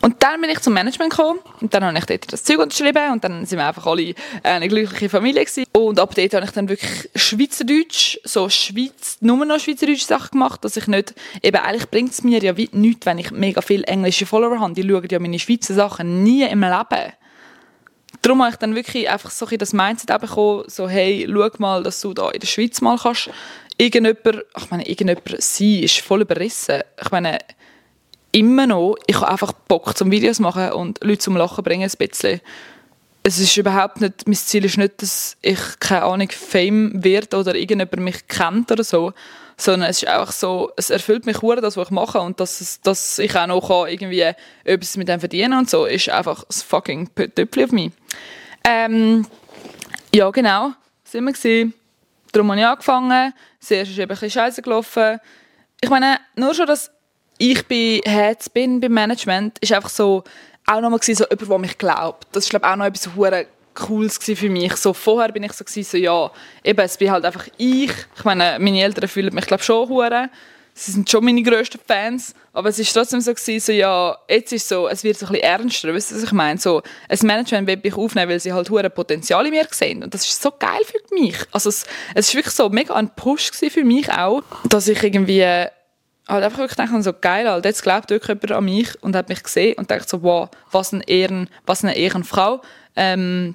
[0.00, 3.12] Und dann bin ich zum Management gekommen und dann habe ich dort das Zeug unterschrieben
[3.12, 5.64] und dann sind wir einfach alle eine glückliche Familie gewesen.
[5.72, 10.64] Und ab dort habe ich dann wirklich Schweizerdeutsch, so Schweiz, nur noch Schweizerdeutsche Sachen gemacht,
[10.64, 14.26] dass ich nicht, eben eigentlich bringt es mir ja nichts, wenn ich mega viele englische
[14.26, 17.12] Follower habe, die schauen ja meine Schweizer Sachen nie im Leben.
[18.22, 21.84] Darum habe ich dann wirklich einfach so ein das Mindset bekommen, so hey, schau mal,
[21.84, 23.30] dass du da in der Schweiz mal kannst
[23.78, 26.82] irgendjemand, ich meine, irgendjemand sein ist voll überrissen.
[27.00, 27.38] Ich meine,
[28.32, 32.08] immer noch, ich habe einfach Bock zum Videos machen und Leute zum Lachen bringen ein
[32.08, 32.40] bisschen.
[33.22, 37.54] Es ist überhaupt nicht, mein Ziel ist nicht, dass ich, keine Ahnung, Fame wird oder
[37.54, 39.12] irgendjemand mich kennt oder so,
[39.56, 42.80] sondern es ist einfach so, es erfüllt mich sehr, das, was ich mache und dass,
[42.82, 44.32] dass ich auch noch kann, irgendwie
[44.64, 47.92] etwas mit dem verdienen und so, ist einfach das fucking Töpfchen auf mich.
[48.64, 49.24] Ähm,
[50.12, 50.72] ja, genau,
[51.04, 51.74] sind wir gewesen.
[52.32, 53.34] Darum habe ich angefangen.
[53.60, 55.20] Zuerst ist eben ein bisschen scheiße gelaufen
[55.82, 56.92] ich meine, nur schon, dass
[57.42, 60.22] ich bei Herz bin, beim Management, ist einfach so,
[60.66, 62.28] auch nochmal so jemand, der mich glaubt.
[62.32, 64.76] Das ist, glaube ich, auch noch etwas sehr Cooles für mich.
[64.76, 66.30] So, vorher bin ich so, gewesen, so ja,
[66.62, 67.90] eben, es bin halt einfach ich.
[68.16, 70.30] Ich meine, meine Eltern fühlen mich, glaube schon hure.
[70.74, 74.52] Sie sind schon meine grössten Fans, aber es ist trotzdem so gewesen, so ja, jetzt
[74.52, 76.58] ist so, es wird so ein bisschen ernster, weißt du, was ich meine?
[76.58, 80.14] So, ein Management will mich aufnehmen, weil sie halt hure Potenzial in mir sehen und
[80.14, 81.36] das ist so geil für mich.
[81.50, 85.66] Also es, es ist wirklich so mega ein Push für mich auch, dass ich irgendwie
[86.32, 89.28] halt einfach wirklich denke, so geil, halt, jetzt glaubt wirklich jemand an mich und hat
[89.28, 92.60] mich gesehen und denkt so, wow, was, ein Ehren, was eine Ehrenfrau.
[92.96, 93.54] Ähm,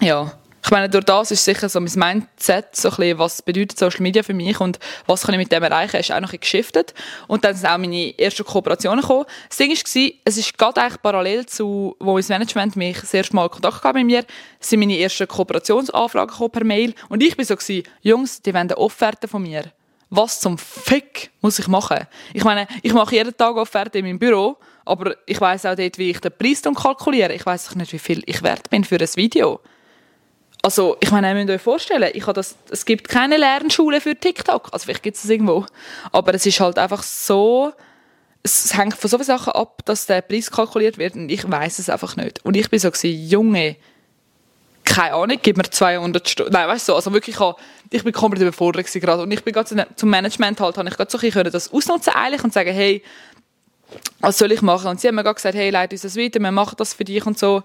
[0.00, 0.32] ja,
[0.62, 4.02] ich meine, durch das ist sicher so mein Mindset, so ein bisschen, was bedeutet Social
[4.02, 6.94] Media für mich und was kann ich mit dem erreichen, ist auch noch ein geschiftet.
[7.26, 9.24] Und dann sind auch meine ersten Kooperationen gekommen.
[9.48, 13.34] Das Ding war, es ist gerade eigentlich parallel zu, wo das Management mich das erste
[13.34, 14.24] Mal Kontakt gab mit mir,
[14.60, 16.94] sind meine ersten Kooperationsanfragen per Mail.
[17.08, 19.72] Und ich war so, gewesen, Jungs, die wollen eine Offerte von mir.
[20.10, 22.06] Was zum Fick muss ich machen?
[22.34, 25.98] Ich meine, ich mache jeden Tag Offerte in meinem Büro, aber ich weiß auch dort,
[25.98, 27.32] wie ich den Preis kalkuliere.
[27.32, 29.60] Ich weiß nicht, wie viel ich wert bin für ein Video.
[30.62, 34.68] Also, ich meine, ihr müsst euch vorstellen, ich das, es gibt keine Lernschule für TikTok.
[34.72, 35.64] Also, vielleicht gibt es das irgendwo.
[36.12, 37.72] Aber es ist halt einfach so,
[38.42, 41.78] es hängt von so vielen Sachen ab, dass der Preis kalkuliert wird und ich weiß
[41.78, 42.44] es einfach nicht.
[42.44, 43.76] Und ich bin so gewesen, Junge,
[44.90, 46.52] keine Ahnung, gib mir 200 Stunden.
[46.52, 47.36] Nein, weißt du, also wirklich,
[47.90, 49.22] ich bin komplett überfordert gerade.
[49.22, 52.12] Und ich bin gerade zum Management halt, habe ich gerade so ein bisschen das ausnutzen
[52.12, 53.02] eigentlich und sagen, hey,
[54.20, 54.88] was soll ich machen?
[54.88, 57.04] Und sie haben mir gerade gesagt, hey, leite uns das weiter, wir machen das für
[57.04, 57.62] dich und so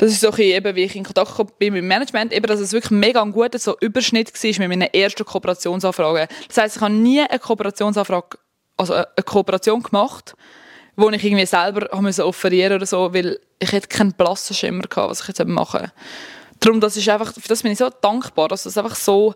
[0.00, 2.58] das ist so ein eben, wie ich in Kontakt bin mit dem Management, eben, dass
[2.58, 6.26] es wirklich mega ein guter so Überschnitt war mit meiner ersten Kooperationsanfrage.
[6.48, 8.38] Das heisst, ich habe nie eine Kooperationsanfrage,
[8.78, 10.34] also eine Kooperation gemacht,
[10.96, 15.20] wo ich irgendwie selber offerieren oder so, weil ich hätte keinen blassen Schimmer gehabt, was
[15.20, 15.92] ich jetzt machen soll.
[16.60, 19.34] Darum, das ist einfach, für das bin ich so dankbar, dass es einfach so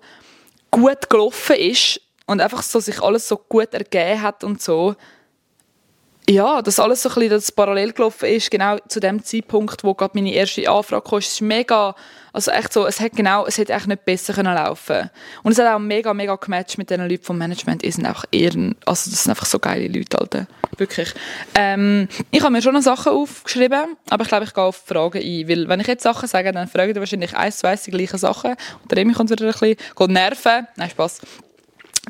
[0.71, 4.95] gut gelaufen ist und einfach so sich alles so gut ergeben hat und so
[6.29, 9.95] ja, dass alles so ein bisschen das parallel gelaufen ist, genau zu dem Zeitpunkt, wo
[9.95, 11.95] gerade meine erste Anfrage kam, ist mega,
[12.33, 15.11] also echt so, es hätte genau, es hätte echt nicht besser können laufen
[15.43, 18.25] Und es hat auch mega, mega gematcht mit den Leuten vom Management, die sind einfach
[18.33, 20.47] ehren, also das sind einfach so geile Leute, Alter.
[20.79, 21.13] wirklich.
[21.55, 25.19] Ähm, ich habe mir schon noch Sachen aufgeschrieben, aber ich glaube, ich gehe auf Fragen
[25.23, 28.19] ein, weil wenn ich jetzt Sachen sage, dann fragen die wahrscheinlich eins, zwei die gleichen
[28.19, 31.21] Sachen und dann kommt wieder ein bisschen nerven, nein, Spaß.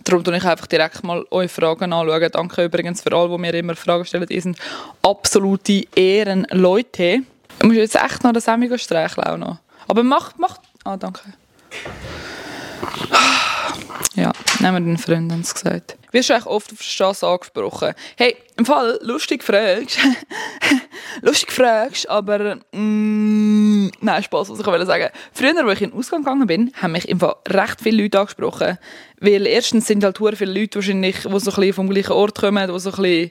[0.02, 2.28] Darum tue ich einfach direkt mal eure Fragen anschauen.
[2.32, 4.26] Danke übrigens für alle, die mir immer Fragen stellen.
[4.28, 4.58] Ihr sind
[5.02, 7.20] absolute Ehrenleute.
[7.58, 9.56] Ich muss jetzt echt noch das Semi streicheln auch.
[9.86, 10.58] Aber mach, mach...
[10.84, 11.20] Ah, danke.
[14.14, 15.96] Ja, nehmen wir den Freund, sie gesagt.
[16.12, 17.92] Wirst du oft auf der Straße angesprochen?
[18.16, 19.98] Hey, im Fall, lustig fragst.
[21.22, 22.56] lustig fragst, aber...
[22.72, 25.08] Mm, nein, Spaß, was ich will sagen.
[25.32, 28.20] Früher, als ich in den Ausgang gegangen bin, haben mich im Fall recht viele Leute
[28.20, 28.78] angesprochen.
[29.18, 32.72] Weil erstens sind halt viele Leute wahrscheinlich, die so ein bisschen vom gleichen Ort kommen,
[32.72, 33.30] die so ein bisschen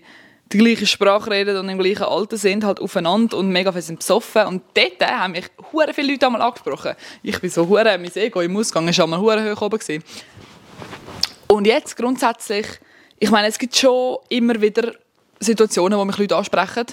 [0.52, 4.00] die gleiche Sprache reden und im gleichen Alter sind, halt aufeinander und mega viel sind
[4.00, 4.46] besoffen.
[4.46, 6.94] Und dort haben mich hure viele Leute einmal angesprochen.
[7.24, 9.80] Ich bin so hure, mein Ego im Ausgang war einmal hure hoch oben.
[9.80, 10.04] Gewesen.
[11.48, 12.66] Und jetzt grundsätzlich,
[13.20, 14.94] ich meine, es gibt schon immer wieder
[15.40, 16.86] Situationen, wo mich Leute ansprechen,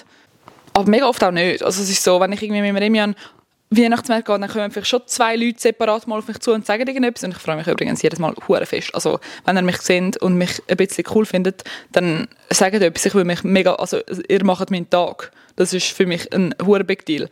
[0.73, 1.63] aber mega oft auch nicht.
[1.63, 3.15] Also es ist so, wenn ich irgendwie mit Remi an
[3.73, 6.85] Weihnachtsmarkt gehe, dann kommen vielleicht schon zwei Leute separat mal auf mich zu und sagen
[6.85, 7.23] irgendetwas.
[7.23, 8.93] Und ich freue mich übrigens jedes Mal hure fest.
[8.93, 13.05] Also wenn ihr mich seht und mich ein bisschen cool findet, dann sagt etwas.
[13.05, 15.31] Ich will mich mega, also ihr macht meinen Tag.
[15.55, 17.29] Das ist für mich ein hure Big Deal.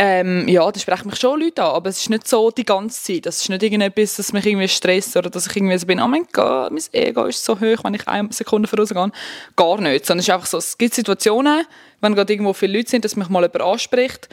[0.00, 3.02] Ähm, ja, da sprechen mich schon Leute an, aber es ist nicht so die ganze
[3.02, 3.26] Zeit.
[3.26, 6.06] Das ist nicht irgendetwas, das mich irgendwie stresst oder dass ich irgendwie so bin, oh
[6.06, 9.10] mein Gott, mein Ego ist so hoch, wenn ich eine Sekunde vorausgehe.
[9.56, 10.06] Gar nicht.
[10.06, 11.66] Sondern es ist einfach so, es gibt Situationen,
[12.00, 14.28] wenn gerade irgendwo viele Leute sind, dass mich mal jemand anspricht.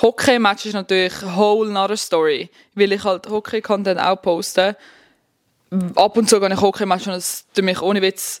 [0.00, 4.76] Hockey-Match ist natürlich a whole another story, weil ich halt Hockey-Content auch poste.
[5.96, 8.40] Ab und zu gehe ich Hockey-Match und es mich ohne Witz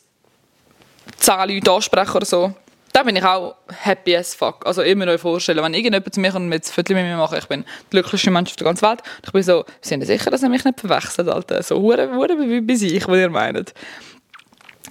[1.16, 2.54] zehn Leute ansprechen oder so
[2.92, 4.66] da bin ich auch happy as fuck.
[4.66, 7.38] Also immer noch vorstellen, wenn irgendjemand zu mir kommt und mit Viertel mit mir machen,
[7.38, 9.02] ich bin der glücklichste Mensch auf der ganzen Welt.
[9.24, 11.62] Ich bin so, sind Sie sicher, dass er mich nicht verwechselt, Alter?
[11.62, 12.08] So hure,
[12.48, 13.74] wie bei sich, was ihr meint.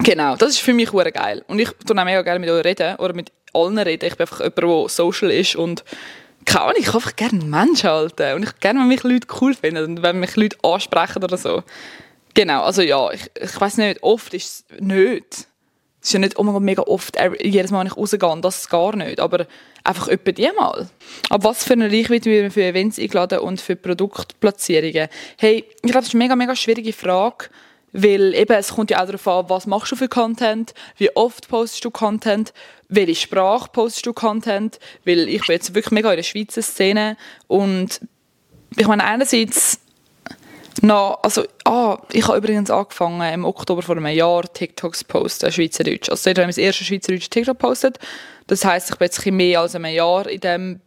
[0.00, 1.44] Genau, das ist für mich hure geil.
[1.48, 4.06] Und ich tue auch mega gerne mit euch reden oder mit allen reden.
[4.06, 5.84] Ich bin einfach jemand, der social ist und
[6.56, 8.34] Ahnung, ich habe einfach gerne Menschen halten.
[8.34, 11.62] Und ich gerne, wenn mich Leute cool finden und wenn mich Leute ansprechen oder so.
[12.34, 15.48] Genau, also ja, ich, ich weiß nicht, oft ist es nicht.
[16.00, 19.20] Es ist ja nicht Gott, mega oft, jedes Mal, wenn ich rausgehe, das gar nicht.
[19.20, 19.46] Aber
[19.82, 20.88] einfach etwa die mal.
[21.28, 25.08] Ab was für eine Reichweite wird man für Events eingeladen und für Produktplatzierungen?
[25.38, 27.46] Hey, ich glaube, das ist eine mega, mega schwierige Frage.
[27.92, 31.48] Weil eben, es kommt ja auch darauf an, was machst du für Content, wie oft
[31.48, 32.52] postest du Content,
[32.88, 37.16] welche Sprache postest du Content, weil ich bin jetzt wirklich mega in der Schweizer Szene
[37.46, 38.00] und
[38.76, 39.80] ich meine, einerseits
[40.80, 46.08] No, also, ah, ich habe übrigens angefangen im Oktober vor einem Jahr TikToks posten, Schweizerdeutsch.
[46.08, 47.98] Also dort habe ich das erste Schweizerdeutsche TikTok gepostet.
[48.46, 50.80] Das heisst, ich bin jetzt ein mehr als ein Jahr in dem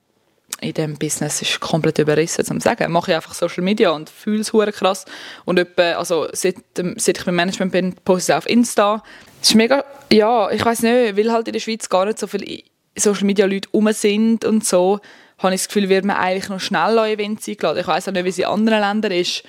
[0.60, 2.92] in diesem Business ist komplett überrissen, zum sagen.
[2.92, 5.06] Mache ich einfach Social Media und fühle es krass.
[5.46, 6.56] Und etwa, also, seit,
[6.98, 9.02] seit ich beim Management bin, poste ich auf Insta.
[9.42, 12.28] Es ist mega, ja, ich weiß nicht, weil halt in der Schweiz gar nicht so
[12.28, 12.62] viele
[12.96, 15.00] Social Media Leute rum sind und so,
[15.40, 17.80] habe ich das Gefühl, wird man eigentlich noch schnell an Events eingeladen.
[17.80, 19.44] Ich weiß auch nicht, wie es in anderen Ländern ist.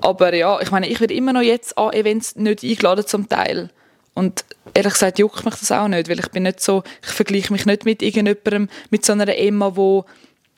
[0.00, 3.70] Aber ja, ich meine, ich werde immer noch jetzt an Events nicht eingeladen zum Teil.
[4.14, 7.52] Und ehrlich gesagt juckt mich das auch nicht, weil ich bin nicht so, ich vergleiche
[7.52, 10.04] mich nicht mit irgendjemandem, mit so einer Emma, wo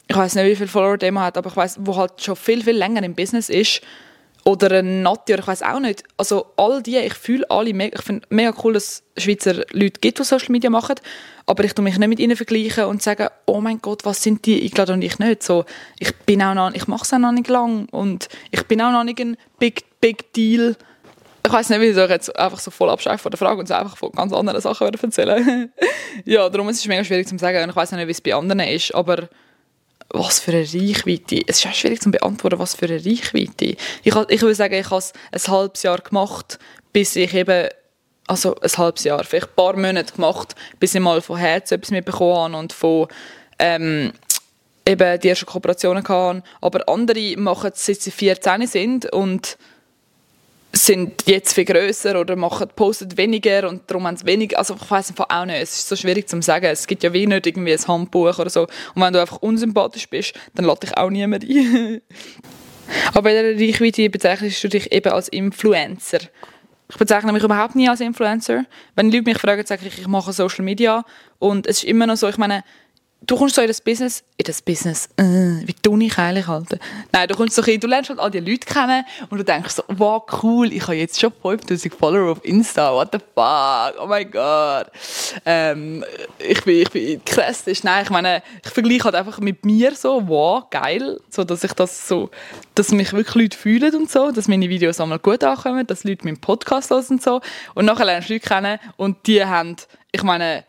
[0.09, 2.64] ich weiß nicht, wie viele Follower der hat, aber ich weiß, wo halt schon viel,
[2.64, 3.83] viel länger im Business ist.
[4.48, 6.04] Oder ein Nati, oder ich weiß auch nicht.
[6.16, 10.18] Also all die, ich fühle alle, ich finde mega cool, dass es Schweizer Leute gibt,
[10.18, 10.94] die Social Media machen,
[11.44, 14.46] aber ich tue mich nicht mit ihnen vergleichen und sagen, oh mein Gott, was sind
[14.46, 15.42] die eingeladen und ich nicht.
[15.42, 15.66] So,
[15.98, 18.90] ich bin auch noch, ich mache es auch noch nicht lang und ich bin auch
[18.90, 20.76] noch nicht ein Big, Big Deal.
[21.44, 23.74] Ich weiß nicht, wie ich jetzt einfach so voll abschreibe von der Frage und so
[23.74, 25.70] einfach von ganz anderen Sachen erzählen
[26.24, 28.34] Ja, darum ist es mega schwierig zu sagen und ich weiß nicht, wie es bei
[28.34, 29.28] anderen ist, aber
[30.11, 31.42] was für eine Reichweite.
[31.47, 33.77] Es ist auch schwierig zu beantworten, was für eine Reichweite.
[34.03, 36.59] Ich, ich würde sagen, ich habe es ein halbes Jahr gemacht,
[36.92, 37.68] bis ich eben,
[38.27, 41.90] also ein halbes Jahr, vielleicht ein paar Monate gemacht, bis ich mal von Herzen etwas
[41.90, 43.09] mitbekommen habe und von
[43.59, 44.12] ähm,
[44.87, 46.42] eben die ersten Kooperationen hatte.
[46.61, 49.59] Aber andere machen es, seit sie 14 sind und
[50.72, 54.59] sind jetzt viel größer oder machen, posten weniger und darum haben sie weniger.
[54.59, 56.66] Also ich weiß auch nicht, es ist so schwierig zu sagen.
[56.66, 58.62] Es gibt ja wie nicht irgendwie ein Handbuch oder so.
[58.94, 62.00] Und wenn du einfach unsympathisch bist, dann lädt dich auch niemand ein.
[63.14, 66.20] Aber in der Reichweite bezeichnest du dich eben als Influencer.
[66.90, 68.64] Ich bezeichne mich überhaupt nie als Influencer.
[68.94, 71.04] Wenn Leute mich fragen, sage ich, ich mache Social Media.
[71.38, 72.64] Und es ist immer noch so, ich meine,
[73.26, 75.22] du kommst so in das Business, in das Business, äh,
[75.66, 76.78] wie tue ich eigentlich, Alter?
[77.12, 79.74] Nein, du kommst so ein, du lernst halt all die Leute kennen und du denkst
[79.74, 84.07] so, wow, cool, ich habe jetzt schon 5000 Follower auf Insta, what the fuck, oh
[84.07, 84.87] mein Gott.
[85.44, 86.04] Ähm,
[86.38, 90.26] ich bin, ich bin krass, nein, ich meine, ich vergleiche halt einfach mit mir so,
[90.26, 92.31] wow, geil, so, dass ich das so,
[92.74, 96.24] dass mich wirklich Leute fühlen und so, dass meine Videos einmal gut ankommen, dass Leute
[96.24, 97.40] meinen Podcast hören und so
[97.74, 99.76] und nachher lernst du Leute kennen und die haben,
[100.12, 100.64] ich meine,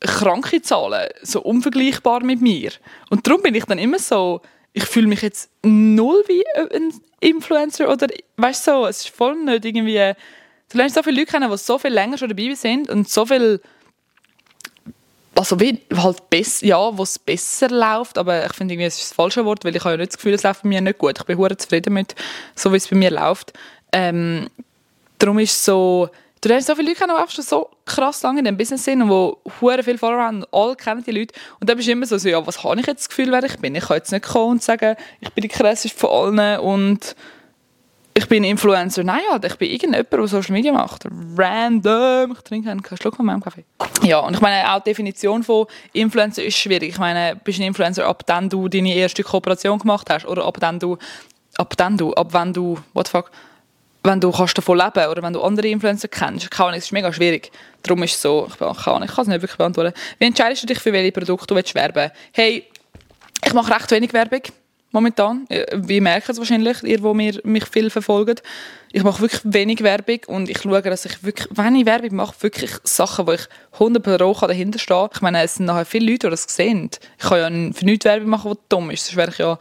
[0.00, 2.70] kranke Zahlen, so unvergleichbar mit mir.
[3.10, 4.40] Und darum bin ich dann immer so,
[4.72, 8.06] ich fühle mich jetzt null wie ein Influencer oder,
[8.36, 10.14] weißt du, so, es ist voll nicht irgendwie,
[10.70, 13.26] du lernst so viele Leute kennen, die so viel länger schon dabei sind und so
[13.26, 13.60] viel,
[15.34, 19.10] also wie halt besser, ja, wo es besser läuft, aber ich finde irgendwie, es ist
[19.10, 20.98] das falsche Wort, weil ich habe ja nicht das Gefühl, es läuft bei mir nicht
[20.98, 21.18] gut.
[21.18, 22.14] Ich bin hure zufrieden mit,
[22.54, 23.52] so wie es bei mir läuft.
[23.92, 24.48] Ähm,
[25.18, 26.08] darum ist so,
[26.40, 29.02] Du lernst so viele Leute kennen, die schon so krass lange in dem Business sind
[29.02, 30.44] und die hure viele Follower haben.
[30.52, 31.34] Alle kennen die Leute.
[31.60, 33.42] Und dann bist du immer so, so ja, was habe ich jetzt das Gefühl, wer
[33.42, 33.74] ich bin?
[33.74, 37.16] Ich kann jetzt nicht kommen und sagen, ich bin die krasseste von allen und
[38.18, 39.04] ich bin Influencer.
[39.04, 41.04] Nein, halt, ich bin irgendjemand, der Social Media macht.
[41.36, 42.32] Random.
[42.32, 43.64] Ich trinke einen Schluck von meinem Kaffee.
[44.02, 46.90] Ja, und ich meine, auch die Definition von Influencer ist schwierig.
[46.90, 50.44] Ich meine, bist du ein Influencer, ab dann du deine erste Kooperation gemacht hast oder
[50.44, 50.98] ab dann du,
[51.58, 53.30] ab dann du, ab wenn du, what the fuck,
[54.02, 57.12] wenn du kannst davon leben oder wenn du andere Influencer kennst, kann es ist mega
[57.12, 57.50] schwierig.
[57.82, 59.92] Darum ist es so, ich kann, ich kann es nicht wirklich beantworten.
[60.18, 62.64] Wie entscheidest du dich, für welche Produkte du willst werben Hey,
[63.44, 64.42] ich mache recht wenig Werbung
[64.90, 65.46] momentan.
[65.74, 68.42] Wie merken es wahrscheinlich, ihr, die mir, mich viel verfolgt.
[68.90, 72.34] Ich mache wirklich wenig Werbung und ich schaue, dass ich wirklich, wenn ich Werbung mache,
[72.40, 75.10] wirklich Sachen, wo ich 100 Pro dahinter stehe.
[75.14, 76.90] Ich meine, es sind nachher viele Leute, die das sehen.
[77.18, 79.58] Ich kann ja für nichts Werbung machen, die dumm ist, sonst wäre ich ja ein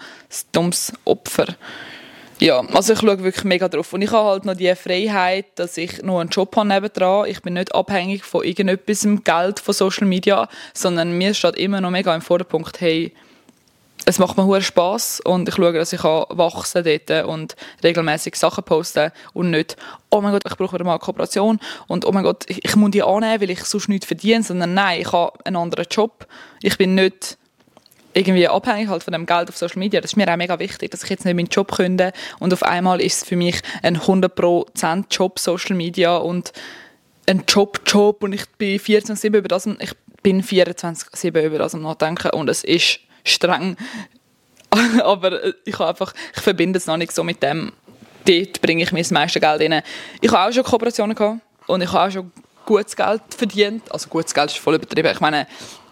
[0.54, 1.48] dummes Opfer.
[2.40, 3.94] Ja, also ich schaue wirklich mega drauf.
[3.94, 7.28] Und ich habe halt noch die Freiheit, dass ich noch einen Job habe nebendran.
[7.28, 11.90] Ich bin nicht abhängig von irgendetwas Geld von Social Media, sondern mir steht immer noch
[11.90, 13.12] mega im Vorderpunkt, hey,
[14.06, 18.64] es macht mir hohen Spaß und ich schaue, dass ich wachsen dort und regelmäßig Sachen
[18.64, 19.76] posten und nicht,
[20.12, 22.76] oh mein Gott, ich brauche wieder mal eine Kooperation und oh mein Gott, ich, ich
[22.78, 26.26] muss die annehmen, weil ich sonst nichts verdiene, sondern nein, ich habe einen anderen Job.
[26.62, 27.38] Ich bin nicht
[28.18, 30.02] irgendwie abhängig halt von dem Geld auf Social Media.
[30.02, 32.64] Das ist mir auch mega wichtig, dass ich jetzt nicht meinen Job künde und auf
[32.64, 36.52] einmal ist es für mich ein 100% Job Social Media und
[37.28, 39.92] ein Job-Job und ich bin 24-7 über das ich
[40.24, 43.78] bin 24-7 über das am Nachdenken und es ist streng.
[45.04, 47.72] Aber ich einfach, ich verbinde es noch nicht so mit dem,
[48.26, 49.84] dort bringe ich mir das meiste Geld rein.
[50.22, 52.32] Ich habe auch schon Kooperationen gehabt und ich habe auch schon
[52.66, 53.92] gutes Geld verdient.
[53.92, 55.10] Also gutes Geld ist voll übertrieben.
[55.12, 55.48] Ich meine,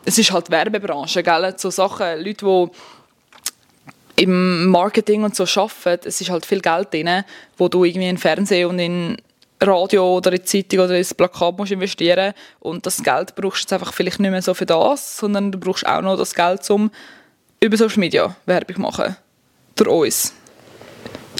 [0.05, 1.53] es ist halt Werbebranche, gell?
[1.57, 7.23] So Sachen, Leute, die im Marketing und so arbeiten, es ist halt viel Geld drin,
[7.57, 9.17] wo du irgendwie in Fernsehen und in
[9.61, 13.63] Radio oder in die Zeitung oder ins Plakat musst investieren und das Geld brauchst du
[13.63, 16.69] jetzt einfach vielleicht nicht mehr so für das, sondern du brauchst auch noch das Geld,
[16.69, 16.91] um
[17.59, 19.15] über Social Media Werbung machen.
[19.75, 20.33] Durch uns.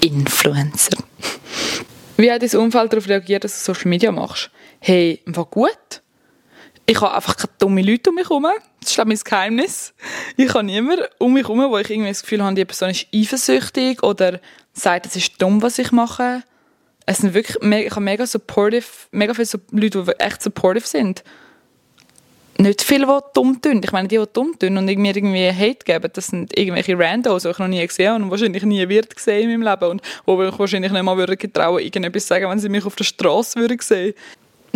[0.02, 0.98] Influencer.
[2.16, 4.50] Wie hat dein Umfeld darauf reagiert, dass du Social Media machst?
[4.80, 6.02] Hey, war gut.
[6.88, 8.46] Ich habe einfach keine dummen Leute um mich herum.
[8.80, 9.92] Das ist mein Geheimnis.
[10.36, 13.08] Ich habe niemanden um mich herum, wo ich irgendwie das Gefühl habe, die Person ist
[13.12, 14.40] eifersüchtig oder
[14.72, 16.44] sagt, es ist dumm, was ich mache.
[17.04, 21.24] Es sind wirklich ich habe mega supportive, mega viele Leute, die echt supportive sind.
[22.58, 23.80] Nicht viele, die dumm tun.
[23.84, 27.42] Ich meine, die, die dumm tun und mir irgendwie Hate geben, das sind irgendwelche Randos,
[27.42, 30.02] die ich noch nie gesehen habe und wahrscheinlich nie wird sehen in meinem Leben und
[30.24, 33.04] wo ich wahrscheinlich nicht mal würde getrauen, irgendetwas zu sagen, wenn sie mich auf der
[33.04, 34.14] Straße würden sehen.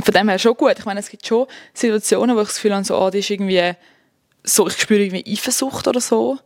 [0.02, 0.78] Von dem her schon gut.
[0.78, 3.72] Ich meine, es gibt schon Situationen, wo ich das Gefühl habe, so, ah, ist irgendwie
[4.42, 6.38] so, ich spüre irgendwie Eifersucht oder so.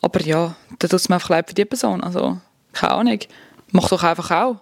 [0.00, 2.02] Aber ja, da tut es mir einfach leid für die Person.
[2.02, 2.38] Also,
[2.72, 3.18] keine Ahnung.
[3.72, 4.56] Mach doch einfach auch.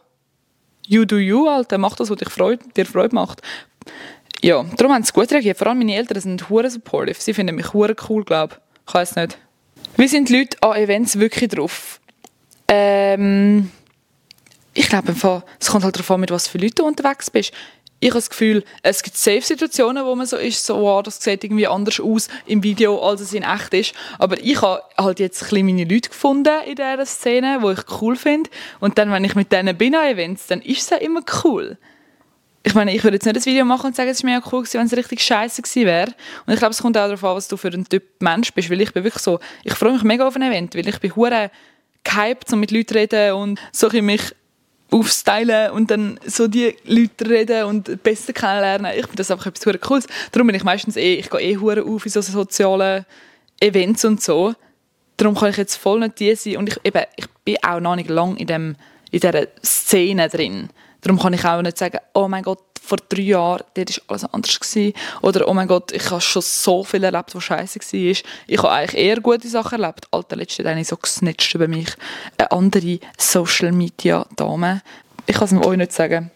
[0.87, 1.79] You do you, Alter.
[1.79, 3.43] Mach das, was dich Freude, dir Freude macht.
[4.43, 5.57] Ja, darum haben sie gut reagiert.
[5.57, 7.17] Vor allem meine Eltern sind hure supportive.
[7.19, 8.89] Sie finden mich hure cool, glaube ich.
[8.89, 9.39] Ich weiß nicht.
[9.97, 12.01] Wie sind die Leute an Events wirklich drauf?
[12.69, 13.71] Ähm,
[14.75, 17.53] ich glaube, es kommt halt darauf an, mit was für Leuten du unterwegs bist
[18.01, 21.43] ich habe das Gefühl, es gibt Safe-Situationen, wo man so ist, so, wow, das sieht
[21.43, 23.95] irgendwie anders aus im Video, als es in echt ist.
[24.19, 28.01] Aber ich habe halt jetzt ein bisschen meine Leute gefunden in dieser Szene, die ich
[28.03, 28.51] cool finde.
[28.81, 31.79] Und dann, wenn ich mit denen bin an Events, dann ist es ja immer cool.
[32.67, 34.63] Ich meine, ich würde jetzt nicht das Video machen und sagen, es wäre mega cool
[34.63, 36.15] gewesen, wenn es richtig scheiße gewesen wäre.
[36.47, 38.71] Und ich glaube, es kommt auch darauf an, was du für ein Typ Mensch bist,
[38.71, 41.15] weil ich bin wirklich so, ich freue mich mega auf ein Event, weil ich bin
[41.15, 41.51] hure
[42.05, 44.35] gehypt, um mit Leuten zu reden und so mich
[44.95, 48.93] aufstylen und dann so die Leute reden und besser kennenlernen.
[48.93, 50.07] Ich finde das einfach etwas hure Cooles.
[50.31, 53.05] Darum bin ich meistens eh, ich gehe eh hure auf in so sozialen
[53.61, 54.55] Events und so.
[55.17, 57.97] Darum kann ich jetzt voll nicht die sein und ich, eben, ich bin auch noch
[57.97, 58.77] nicht lang in, dem,
[59.11, 60.71] in dieser Szene drin.
[61.05, 64.25] Darum kann ich auch nicht sagen, oh mein Gott, vor drei Jahren, dort war alles
[64.25, 64.59] anders.
[64.59, 64.95] Gewesen.
[65.21, 68.25] Oder, oh mein Gott, ich habe schon so viel erlebt, was scheiße war.
[68.47, 70.07] Ich habe eigentlich eher gute Sachen erlebt.
[70.11, 71.89] Alter, letztens habe ich so gesnitcht über mich.
[72.39, 74.83] Eine andere Social-Media-Dame.
[75.27, 76.31] Ich kann es euch nicht sagen.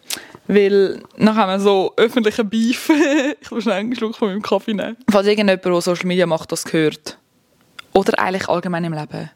[0.47, 2.89] Weil dann haben wir so öffentlichen Beef.
[3.41, 4.97] ich muss schnell einen Schluck von meinem Kaffee nehmen.
[5.09, 7.17] Falls irgendjemand, der Social Media macht, das gehört.
[7.93, 9.31] Oder eigentlich allgemein im Leben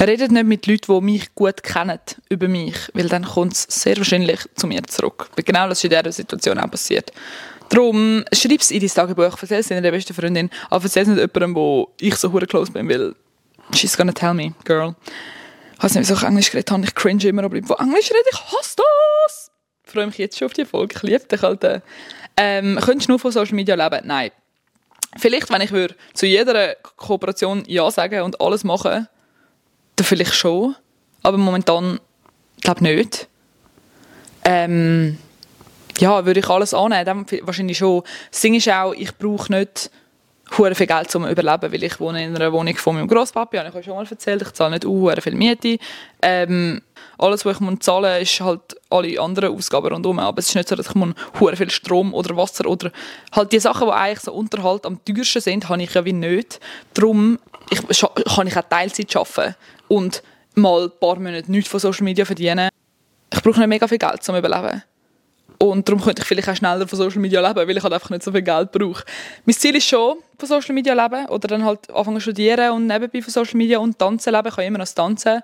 [0.00, 3.96] Redet nicht mit Leuten, die mich gut kennen, über mich, weil dann kommt es sehr
[3.96, 5.30] wahrscheinlich zu mir zurück.
[5.36, 7.12] Genau das ist in dieser Situation auch passiert.
[7.68, 11.18] Darum schreib es in dein Tagebuch, erzähl es deiner besten Freundin, aber erzähl es nicht
[11.18, 13.14] jemandem, wo ich so hure close bin, weil
[13.72, 14.94] she's gonna tell me, girl.
[15.76, 18.30] Ich weiß nicht, wieso ich Englisch geredet habe, ich cringe immer, aber wo Englisch rede,
[18.30, 19.50] ich hasse das!
[19.86, 21.82] Ich freue mich jetzt schon auf die Folge, ich liebe dich, Alter.
[22.36, 24.06] Ähm, könntest du nur von Social Media leben?
[24.06, 24.30] Nein.
[25.16, 29.08] Vielleicht, wenn ich würde zu jeder Kooperation Ja sagen und alles machen
[29.96, 30.76] dann vielleicht schon,
[31.22, 32.00] aber momentan
[32.60, 33.28] glaube ich nicht.
[34.44, 35.18] Ähm,
[35.98, 38.02] ja, würde ich alles annehmen, dann wahrscheinlich schon.
[38.30, 39.90] Das Ding ist auch, ich brauche nicht
[40.58, 43.56] hure viel Geld, um zu überleben, weil ich wohne in einer Wohnung von meinem Grosspapi,
[43.56, 45.78] habe ich euch schon mal erzählt, ich zahle nicht hure viel Miete.
[46.22, 46.82] Ähm,
[47.18, 50.68] alles, was ich zahlen muss, ist halt alle anderen Ausgaben rundherum, aber es ist nicht
[50.68, 52.90] so, dass ich hure viel Strom oder Wasser oder
[53.32, 56.60] halt die Sachen, die eigentlich so Unterhalt am teuersten sind, habe ich ja wie nicht.
[56.92, 57.38] Darum
[57.70, 57.80] ich,
[58.34, 59.54] kann ich auch Teilzeit arbeiten
[59.88, 60.22] und
[60.54, 62.68] mal ein paar Monate nichts von Social Media verdienen.
[63.32, 64.82] Ich brauche nicht mega viel Geld, um zu überleben.
[65.58, 68.10] Und darum könnte ich vielleicht auch schneller von Social Media leben, weil ich halt einfach
[68.10, 69.04] nicht so viel Geld brauche.
[69.44, 72.86] Mein Ziel ist schon, von Social Media leben oder dann halt anfangen zu studieren und
[72.86, 74.48] nebenbei von Social Media und tanzen leben.
[74.48, 75.40] Ich kann immer noch tanzen.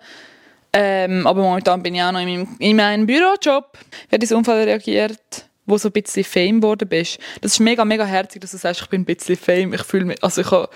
[0.73, 3.79] Ähm, aber momentan bin ich auch noch in meinem, in meinem Bürojob.
[4.09, 7.19] Wie hat dein Unfall reagiert, wo so ein bisschen Fame geworden bist?
[7.41, 9.75] Das ist mega, mega herzig, dass du sagst, ich bin ein bisschen Fame.
[9.75, 10.69] Ich fühle mich, also ich habe,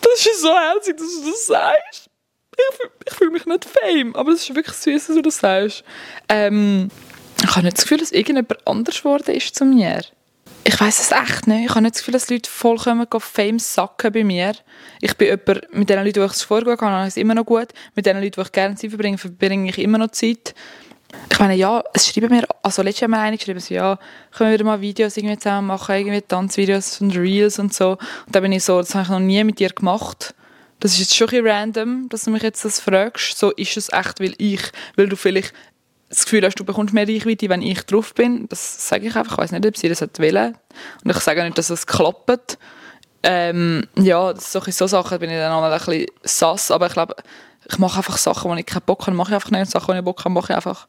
[0.00, 2.10] das ist so herzig, dass du das sagst
[3.06, 5.84] ich, fühle mich nicht fame, aber es ist wirklich süß, dass du das sagst.
[6.28, 6.90] Ähm,
[7.42, 10.02] ich habe nicht das Gefühl, dass irgendjemand anders geworden ist zu mir.
[10.66, 11.66] Ich weiß es echt nicht.
[11.66, 14.54] Ich habe nicht das Gefühl, dass Leute vollkommen Fame sacken bei mir.
[15.00, 17.44] Ich bin jemand, mit den Leuten, die ich es vorgehen kann, habe es immer noch
[17.44, 17.68] gut.
[17.94, 20.54] Mit den Leuten, die ich gerne Zeit verbringe, verbringe ich immer noch Zeit.
[21.30, 23.98] Ich meine, ja, es schreiben mir, also letztes Jahr haben wir eine geschrieben, so, ja,
[24.32, 27.90] können wir mal Videos irgendwie zusammen machen, irgendwie Tanzvideos und Reels und so.
[27.90, 28.00] Und
[28.34, 30.34] da bin ich so, das habe ich noch nie mit dir gemacht
[30.84, 33.38] das ist jetzt schon ein random, dass du mich jetzt das fragst.
[33.38, 34.60] So ist es echt, weil ich,
[34.96, 35.54] weil du vielleicht
[36.10, 38.46] das Gefühl hast, du bekommst mehr Reichweite, wenn ich drauf bin.
[38.50, 39.32] Das sage ich einfach.
[39.32, 40.58] Ich weiß nicht, ob sie das wollen.
[41.02, 42.58] Und ich sage nicht, dass es klappt.
[43.22, 46.70] Ähm, ja, solche so Sachen bin ich dann auch ein bisschen sass.
[46.70, 47.16] Aber ich glaube,
[47.66, 49.70] ich mache einfach Sachen, wo ich keinen Bock habe, mache ich einfach nicht.
[49.70, 50.86] Sachen, wo ich Bock habe, mache ich einfach.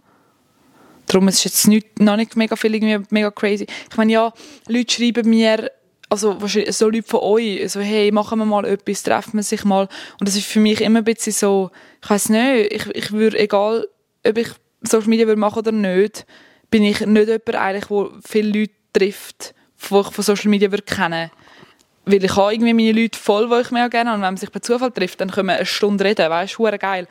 [1.05, 3.65] Darum ist es jetzt nicht, noch nicht mega viel irgendwie mega crazy.
[3.89, 4.33] Ich meine, ja,
[4.67, 5.71] Leute schreiben mir
[6.15, 9.63] also wahrscheinlich so Leute von euch, so hey, machen wir mal etwas, treffen wir sich
[9.63, 9.87] mal.
[10.19, 13.37] Und das ist für mich immer ein bisschen so, ich weiß nicht, ich, ich würde,
[13.39, 13.87] egal
[14.25, 14.49] ob ich
[14.81, 16.25] Social Media würde machen oder nicht,
[16.71, 19.53] bin ich nicht jemand eigentlich, der viele Leute trifft,
[19.89, 21.31] die ich von Social Media würde kennen
[22.05, 24.17] weil ich habe irgendwie meine Leute voll, die ich mir auch gerne habe.
[24.17, 26.63] Und wenn man sich per Zufall trifft, dann können wir eine Stunde reden, weißt du,
[26.77, 27.07] geil.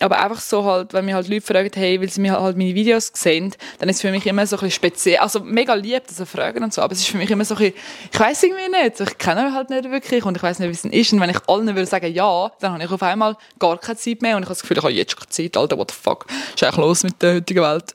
[0.00, 2.74] Aber einfach so halt, wenn mich halt Leute fragen, hey, weil sie mir halt meine
[2.74, 6.06] Videos sehen, dann ist es für mich immer so ein bisschen speziell, also mega lieb,
[6.06, 7.74] dass sie fragen und so, aber es ist für mich immer so ein bisschen,
[8.12, 10.72] ich weiß irgendwie nicht, ich kenne ihn halt nicht wirklich und ich weiß nicht, wie
[10.72, 13.78] es ist und wenn ich allen würde sagen ja, dann habe ich auf einmal gar
[13.78, 15.90] keine Zeit mehr und ich habe das Gefühl, ich habe jetzt schon Zeit, Alter, what
[15.90, 17.94] the fuck, was ist eigentlich los mit der heutigen Welt?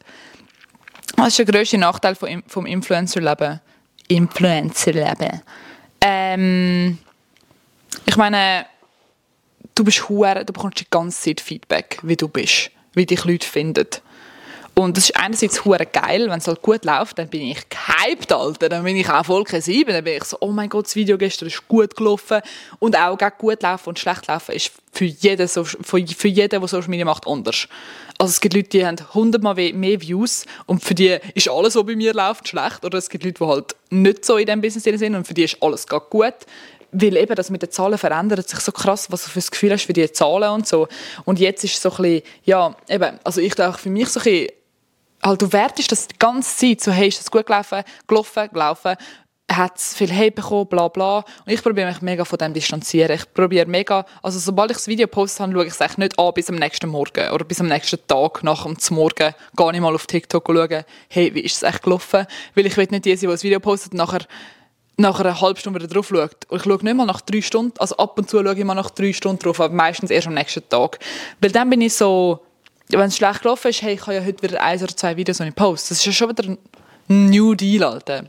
[1.18, 3.60] Das ist der grösste Nachteil vom, vom Influencer-Leben.
[4.08, 5.42] Influencer-Leben.
[6.02, 6.98] Ähm,
[8.06, 8.66] ich meine,
[9.76, 13.48] du bist hure, du bekommst die ganze Zeit Feedback, wie du bist, wie dich Leute
[13.48, 13.88] finden.
[14.74, 18.32] Und das ist einerseits hure geil, wenn es halt gut läuft, dann bin ich gehypt,
[18.32, 18.70] Alter.
[18.70, 21.18] Dann bin ich auch voll 7, dann bin ich so, oh mein Gott, das Video
[21.18, 22.42] gestern ist gut gelaufen.
[22.80, 26.90] Und auch gut laufen und schlecht laufen ist für jeden, so, für jeden, der Social
[26.90, 27.68] Media macht, anders.
[28.18, 31.86] Also es gibt Leute, die haben hundertmal mehr Views und für die ist alles, was
[31.86, 32.86] bei mir läuft, schlecht.
[32.86, 35.44] Oder es gibt Leute, die halt nicht so in diesem Business sind und für die
[35.44, 36.34] ist alles gut
[36.92, 39.72] weil eben das mit den Zahlen verändert sich so krass, was du für das Gefühl
[39.72, 40.88] hast für die Zahlen und so.
[41.26, 44.24] Und jetzt ist so ein bisschen, ja, eben, also ich denke für mich so ein
[44.24, 44.48] bisschen,
[45.24, 48.96] halt, du wertest das die ganze Zeit, so, hey, ist das gut gelaufen, gelaufen, gelaufen,
[49.52, 51.18] hat es viel Hey bekommen, bla bla.
[51.18, 53.16] Und ich probiere mich mega von dem distanzieren.
[53.16, 56.18] Ich probiere mega, also sobald ich das Video poste habe, schaue ich es echt nicht
[56.18, 59.34] an bis am nächsten Morgen oder bis am nächsten Tag nach dem Morgen.
[59.56, 62.26] Gar nicht mal auf TikTok schauen, hey, wie ist es echt gelaufen?
[62.56, 64.22] Weil ich will nicht die, die das Video postet, nachher
[64.98, 66.46] nach einer halben Stunde wieder drauf schaut.
[66.50, 68.76] Und ich schaue nicht mal nach drei Stunden, also ab und zu schaue ich mal
[68.76, 71.00] nach drei Stunden drauf, aber meistens erst am nächsten Tag.
[71.40, 72.40] Weil dann bin ich so,
[72.90, 75.40] wenn es schlecht gelaufen ist, hey, ich kann ja heute wieder eins oder zwei Videos
[75.40, 75.90] nicht posten.
[75.90, 76.56] Das ist ja schon wieder
[77.12, 78.24] New Deal, Alter.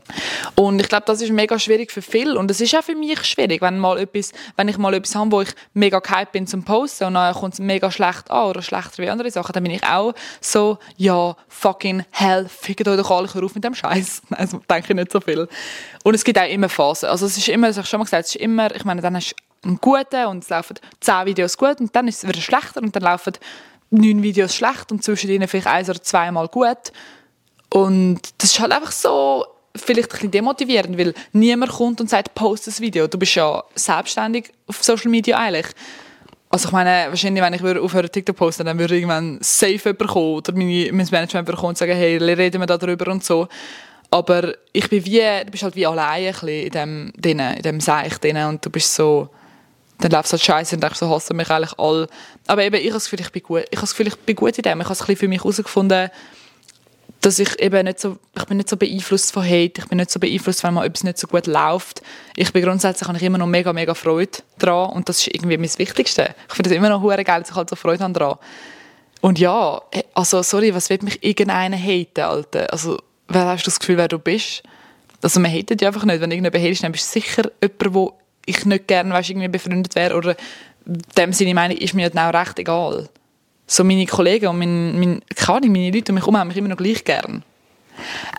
[0.55, 2.37] Und ich glaube, das ist mega schwierig für viele.
[2.37, 5.31] Und es ist auch für mich schwierig, wenn, mal etwas, wenn ich mal etwas habe,
[5.31, 8.61] wo ich mega gehypt bin zum Posten und dann kommt es mega schlecht an oder
[8.61, 13.11] schlechter wie andere Sachen, dann bin ich auch so, ja, fucking hell, fickt euch doch
[13.11, 14.21] alle auf mit dem Scheiß.
[14.33, 15.47] Also denke ich nicht so viel.
[16.03, 17.07] Und es gibt auch immer Phasen.
[17.07, 18.99] Also es ist immer, das habe ich schon mal gesagt, es ist immer, ich meine,
[19.01, 22.27] dann hast du einen guten und es laufen zehn Videos gut und dann ist es
[22.27, 23.33] wieder schlechter und dann laufen
[23.91, 26.91] neun Videos schlecht und zwischen ihnen vielleicht eins oder zweimal gut.
[27.73, 32.35] Und das ist halt einfach so vielleicht ein bisschen demotivierend, weil niemand kommt und sagt,
[32.35, 33.07] post das Video.
[33.07, 35.65] Du bist ja selbstständig auf Social Media eigentlich.
[36.51, 40.35] Also ich meine, wahrscheinlich, wenn ich aufhören TikTok posten, dann würde irgendwann safe jemand kommen
[40.35, 43.47] oder meine, mein Management kommen und sagen, hey, reden wir darüber und so.
[44.11, 48.19] Aber ich bin wie, du bist halt wie alleine ein in dem, in dem Seich
[48.19, 49.29] drin und du bist so,
[49.97, 52.07] dann läuft es halt scheiße und ich so hassen mich eigentlich alle.
[52.45, 53.63] Aber eben, ich habe das Gefühl, ich bin gut.
[53.71, 54.79] Ich habe das Gefühl, ich bin gut in dem.
[54.79, 56.11] Ich habe es ein bisschen für mich herausgefunden,
[57.23, 60.11] dass ich eben nicht so, ich bin nicht so beeinflusst von Hate, ich bin nicht
[60.11, 62.01] so beeinflusst, wenn mal etwas nicht so gut läuft.
[62.35, 65.57] Ich bin grundsätzlich, habe ich immer noch mega, mega Freude dran und das ist irgendwie
[65.57, 66.35] mein Wichtigste.
[66.49, 68.35] Ich finde es immer noch hure geil, dass ich halt so Freude habe dran.
[69.21, 69.81] Und ja,
[70.13, 72.71] also sorry, was wird mich irgendeiner haten, Alter?
[72.73, 72.99] Also,
[73.29, 74.61] wer hast du das Gefühl, wer du bist?
[75.21, 76.19] Also man hatet ja einfach nicht.
[76.19, 79.95] Wenn irgendjemand hatet, dann bist du sicher jemand, wo ich nicht gerne weißt, irgendwie befreundet
[79.95, 80.35] wäre oder
[81.17, 83.07] dem Sinne meine ist mir auch recht egal
[83.67, 86.69] so meine Kollegen und mein, mein, keine meine Leute um mich herum haben mich immer
[86.69, 87.43] noch gleich gern.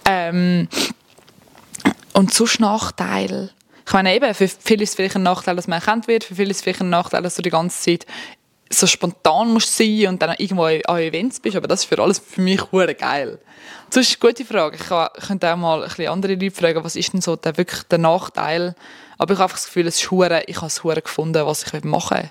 [0.05, 0.69] Ähm,
[2.13, 3.51] und sonst Nachteil.
[3.87, 6.35] Ich meine eben, für viele ist es vielleicht ein Nachteil, dass man erkannt wird, für
[6.35, 8.07] viele ist es vielleicht ein Nachteil, dass du die ganze Zeit
[8.71, 12.19] so spontan musst sein und dann irgendwo an Events bist, aber das ist für alles
[12.19, 13.39] für mich hure geil.
[13.91, 14.77] Das ist eine gute Frage.
[14.77, 17.83] Ich könnte auch mal ein bisschen andere Leute fragen, was ist denn so der, wirklich
[17.85, 18.75] der Nachteil?
[19.19, 21.65] Aber ich habe einfach das Gefühl, es ist hure, ich habe es hure gefunden, was
[21.65, 22.31] ich machen will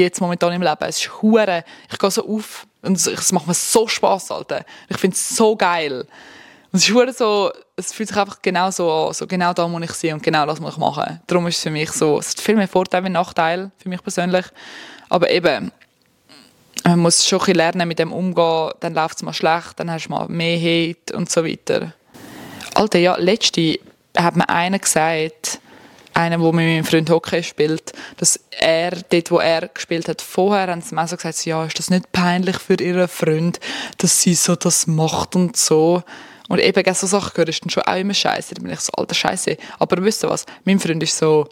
[0.00, 0.76] jetzt momentan im Leben.
[0.80, 4.64] Es ist hure, ich gehe so auf und es macht mir so Spaß, Alter.
[4.88, 6.06] Ich finde es so geil.
[6.72, 9.68] Und es ist hure so, es fühlt sich einfach genau so an, so genau da
[9.68, 11.20] muss ich sein und genau das muss ich machen.
[11.26, 14.02] Darum ist es für mich so, es hat viel mehr Vorteile als Nachteile für mich
[14.02, 14.46] persönlich.
[15.08, 15.70] Aber eben,
[16.84, 20.06] man muss schon ein lernen mit dem umgehen, dann läuft es mal schlecht, dann hast
[20.06, 21.92] du mal mehr Hate und so weiter.
[22.74, 23.78] Alter, ja, letzte
[24.16, 25.60] hat mir einer gesagt,
[26.14, 30.68] einer, der mit meinem Freund Hockey spielt, dass er, dort wo er gespielt hat, vorher
[30.68, 33.60] haben sie mir so gesagt, ja, ist das nicht peinlich für ihren Freund,
[33.98, 36.02] dass sie so das macht und so.
[36.48, 38.54] Und eben so Sachen gehört, ist dann schon auch immer scheiße.
[38.54, 39.56] Da bin ich so, alter Scheiße.
[39.78, 40.44] Aber wisst ihr was?
[40.64, 41.48] Mein Freund ist so,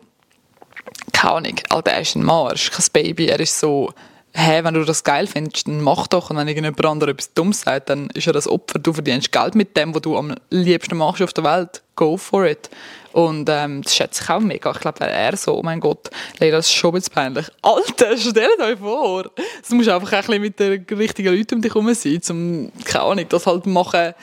[1.13, 3.93] keine Ahnung, alter, er ist ein Mann, er ist kein Baby, er ist so,
[4.33, 6.31] hä, wenn du das geil findest, dann mach doch.
[6.31, 8.79] Und wenn irgendjemand anderes etwas Dummes sagt, dann ist er das Opfer.
[8.79, 11.83] Du verdienst Geld mit dem, was du am liebsten machst auf der Welt.
[11.97, 12.71] Go for it.
[13.13, 14.71] Und ähm, das schätze ich auch mega.
[14.71, 17.47] Ich glaube, wäre er so, oh mein Gott, Leila, das ist schon ein bisschen peinlich.
[17.63, 19.25] Alter, stellt euch vor.
[19.69, 23.05] Du musst einfach ein bisschen mit den richtigen Leuten um dich herum sein, um, keine
[23.05, 24.15] Ahnung, das halt machen,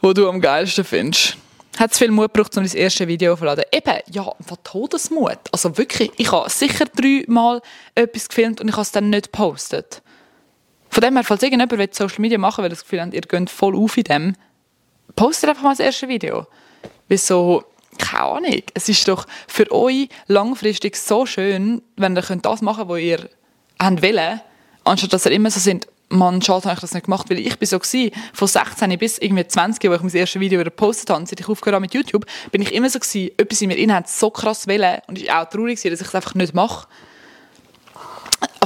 [0.00, 1.36] was du am geilsten findest.
[1.78, 3.64] Hat es viel Mut gebraucht, um das erste Video aufzuladen?
[3.72, 5.38] Eben, ja, was Todesmut.
[5.50, 7.62] Also wirklich, ich habe sicher dreimal
[7.94, 10.02] etwas gefilmt und ich habe es dann nicht gepostet.
[10.88, 13.74] Von dem her, falls irgendjemand Social Media machen will, das Gefühl hat, ihr geht voll
[13.74, 14.36] auf in dem,
[15.16, 16.46] postet einfach mal das erste Video.
[17.08, 17.64] Wieso,
[17.98, 22.90] keine Ahnung, es ist doch für euch langfristig so schön, wenn ihr das machen könnt,
[22.90, 23.28] was ihr
[23.78, 24.40] wollt,
[24.84, 27.58] anstatt dass er immer so sind, Mann, schade, habe ich das nicht gemacht, weil ich
[27.58, 31.10] bin so gewesen, von 16 bis irgendwie 20, wo ich mein erstes Video wieder gepostet
[31.10, 33.76] habe, seit ich aufgehört habe mit YouTube, bin ich immer so gewesen, etwas in mir
[33.76, 36.86] innen hat so krass wollen und ich auch traurig dass ich es einfach nicht mache.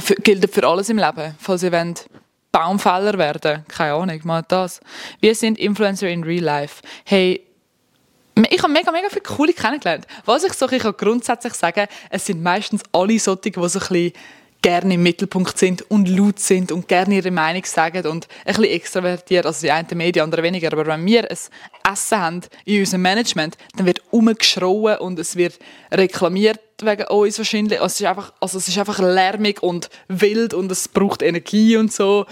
[0.01, 1.35] Für, gilt für alles im Leben.
[1.39, 2.05] Falls ihr wollt
[2.51, 4.79] Baumfäller werden, keine Ahnung, mal das.
[5.19, 6.81] Wir sind Influencer in Real Life.
[7.05, 7.45] Hey,
[8.49, 10.05] ich habe mega, mega viele coole kennengelernt.
[10.25, 13.69] Was ich so, ich kann grundsätzlich sagen, es sind meistens alle solche, die so ein
[13.69, 14.13] bisschen
[14.61, 18.63] gerne im Mittelpunkt sind und laut sind und gerne ihre Meinung sagen und ein bisschen
[18.65, 20.71] extravertiert, also die einen mehr, die anderen weniger.
[20.73, 21.37] Aber wenn wir ein
[21.91, 25.59] Essen haben in unserem Management, dann wird umgeschrauen und es wird
[25.91, 27.79] reklamiert wegen uns wahrscheinlich.
[27.79, 31.77] Also es ist einfach, also es ist einfach lärmig und wild und es braucht Energie
[31.77, 32.25] und so.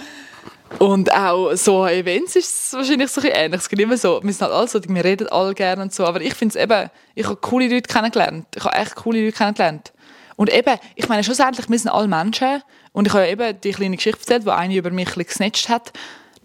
[0.79, 3.61] Und auch so an Events ist es wahrscheinlich so ein bisschen ähnlich.
[3.61, 6.05] Es gibt immer so, wir sind halt alle so, wir reden alle gerne und so,
[6.05, 8.47] aber ich finde es eben, ich habe coole Leute kennengelernt.
[8.55, 9.93] Ich habe echt coole Leute kennengelernt.
[10.35, 12.61] Und eben, ich meine, schlussendlich, wir sind alle Menschen.
[12.93, 15.91] Und ich habe ja eben die kleine Geschichte erzählt, die eine über mich gesnatcht hat.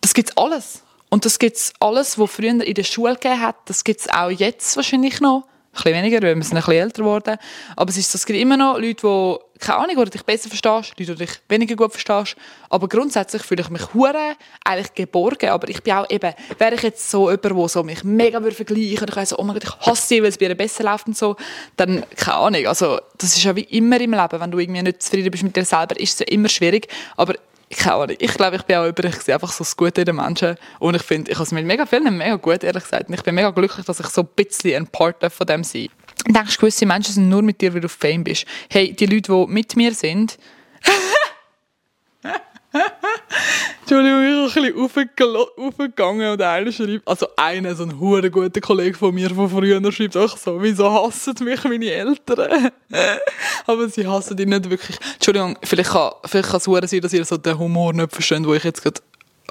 [0.01, 0.83] Das gibt's alles.
[1.11, 3.57] Und das gibt's alles, was früher in der Schule gegeben hat.
[3.67, 5.45] Das gibt's auch jetzt wahrscheinlich noch.
[5.45, 7.37] Ein bisschen weniger, weil wir sind ein bisschen älter geworden.
[7.77, 10.99] Aber es, ist, es gibt immer noch Leute, die, keine Ahnung, oder dich besser verstehst,
[10.99, 12.37] Leute, die dich weniger gut verstehst.
[12.69, 14.35] Aber grundsätzlich fühle ich mich hure
[14.65, 15.51] eigentlich geborgen.
[15.51, 18.57] Aber ich bin auch eben, wäre ich jetzt so jemand, der so mich mega würde
[18.57, 20.83] vergleichen und ich so, oh mein Gott, ich hasse sie, weil es bei ihr besser
[20.83, 21.37] läuft und so,
[21.77, 22.67] dann, keine Ahnung.
[22.67, 25.55] Also, das ist ja wie immer im Leben, wenn du irgendwie nicht zufrieden bist mit
[25.55, 26.89] dir selber, ist es ja immer schwierig.
[27.17, 27.35] Aber
[27.71, 30.05] keine Ahnung, ich glaube, ich bin auch über, ich sehe einfach so das Gute in
[30.07, 33.09] den Menschen und ich finde, ich habe es mit mega vielen mega gut, ehrlich gesagt.
[33.09, 35.89] Und ich bin mega glücklich, dass ich so ein bisschen ein Part von dem sein
[36.29, 38.47] Denkst gewisse Menschen sind nur mit dir, weil du Fame bist?
[38.71, 40.39] Hey, die Leute, die mit mir sind,
[43.83, 48.61] Entschuldigung, ich bin ein bisschen aufgegangen und einer schreibt, also einer, so ein hure guter
[48.61, 52.71] Kollege von mir von früher, schreibt auch so, wieso hassen mich meine Eltern?
[53.67, 54.97] Aber sie hassen dich nicht wirklich.
[55.15, 58.47] Entschuldigung, vielleicht kann, vielleicht kann es hure sein, dass ihr so den Humor nicht versteht,
[58.47, 59.01] wo ich jetzt gerade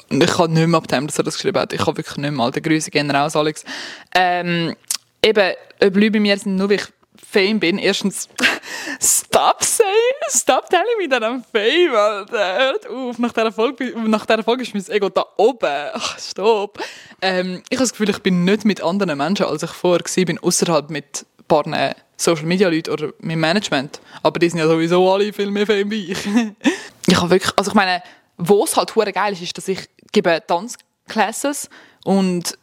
[0.09, 1.71] ich kann nicht mehr ab dem, dass er das geschrieben hat.
[1.71, 2.43] Ich kann wirklich nicht mehr.
[2.43, 3.63] Alte Grüße gehen raus, Alex.
[4.13, 4.75] Ähm,
[5.23, 5.53] eben,
[5.83, 6.87] ob Leute bei mir sind, nur weil ich
[7.31, 7.77] Fame bin.
[7.77, 8.27] Erstens,
[8.99, 9.89] stop saying,
[10.29, 12.57] stop telling me that I'm fame, Alter.
[12.57, 15.89] Hört auf, nach dieser Folge, nach dieser Folge ist mein Ego da oben.
[15.93, 16.79] Ach, stopp.
[17.21, 20.43] Ähm, ich habe das Gefühl, ich bin nicht mit anderen Menschen, als ich vorher war,
[20.43, 24.01] außerhalb mit ein paar Social Media Leuten oder mit Management.
[24.23, 26.19] Aber die sind ja sowieso alle viel mehr Fame wie ich.
[27.07, 28.03] ich habe wirklich, also ich meine,
[28.37, 31.69] wo es halt geil ist, ist, dass ich gebe Tanzclasses
[32.03, 32.57] und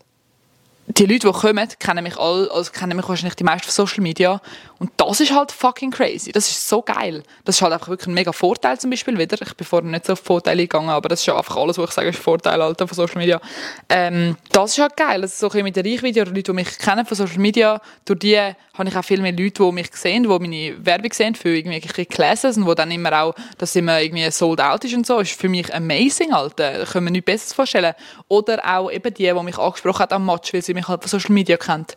[0.89, 4.03] die Leute, die kommen, kennen mich alle, also kennen mich wahrscheinlich die meisten von Social
[4.03, 4.41] Media.
[4.79, 6.31] Und das ist halt fucking crazy.
[6.31, 7.25] Das ist so geil.
[7.45, 9.37] Das ist halt einfach wirklich ein mega Vorteil zum Beispiel wieder.
[9.41, 11.91] Ich bin vorher nicht so auf Vorteile gegangen, aber das ist ja einfach alles, was
[11.91, 13.41] ich sage, ist Vorteil Alter, von Social Media.
[13.89, 15.21] Ähm, das ist halt geil.
[15.23, 18.37] Also so mit der Reichweite oder Leute, die mich kennen von Social Media, durch die
[18.37, 22.07] habe ich auch viel mehr Leute, die mich sehen, die meine Werbung sehen für irgendwelche
[22.07, 25.33] Classes und wo dann immer auch, dass immer irgendwie sold out ist und so, ist
[25.33, 26.79] für mich amazing, Alter.
[26.79, 27.95] Da können wir nichts Besseres vorstellen.
[28.29, 31.09] Oder auch eben die, die mich angesprochen hat am Match, weil sie mich halt von
[31.09, 31.97] Social Media kennt.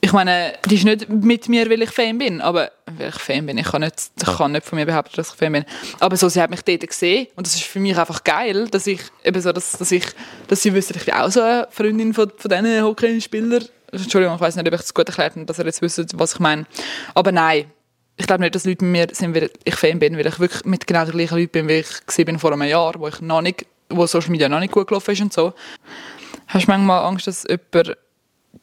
[0.00, 3.46] Ich meine, die ist nicht mit mir, weil ich Fan bin, aber weil ich Fan
[3.46, 5.64] bin, ich kann nicht, ich kann nicht von mir behaupten, dass ich Fan bin.
[5.98, 8.86] Aber so, sie hat mich dort gesehen und das ist für mich einfach geil, dass
[8.86, 10.04] ich eben so, dass, dass ich,
[10.46, 13.64] dass sie wüsste, ich bin auch so eine Freundin von, von diesen Hockeyspielern.
[13.90, 16.34] Entschuldigung, ich weiß nicht, ob ich das gut erklärt habe, dass ihr jetzt wisst, was
[16.34, 16.66] ich meine.
[17.14, 17.70] Aber nein,
[18.18, 20.64] ich glaube nicht, dass Leute mit mir sind, weil ich Fan bin, weil ich wirklich
[20.64, 23.40] mit genau den gleichen Leuten bin, wie ich bin vor einem Jahr, wo ich noch
[23.40, 25.54] nicht, wo Social Media noch nicht gut gelaufen ist und so.
[26.48, 27.96] Hast du manchmal Angst, dass jemand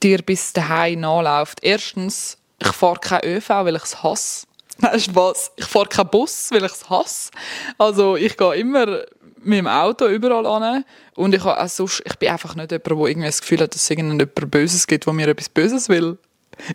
[0.01, 1.59] dir bis daheim nachläuft.
[1.61, 4.47] Erstens, ich fahre kein ÖV, weil ich es hasse.
[4.77, 5.51] Nein, Spaß.
[5.55, 7.31] Ich fahre keinen Bus, weil ich es hasse.
[7.77, 9.03] Also ich gehe immer
[9.37, 10.83] mit dem Auto überall an
[11.15, 13.83] und ich, auch sonst, ich bin einfach nicht jemand, der irgendwie das Gefühl hat, dass
[13.83, 16.17] es irgendjemand Böses gibt, der mir etwas Böses will.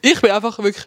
[0.02, 0.86] Ich bin einfach wirklich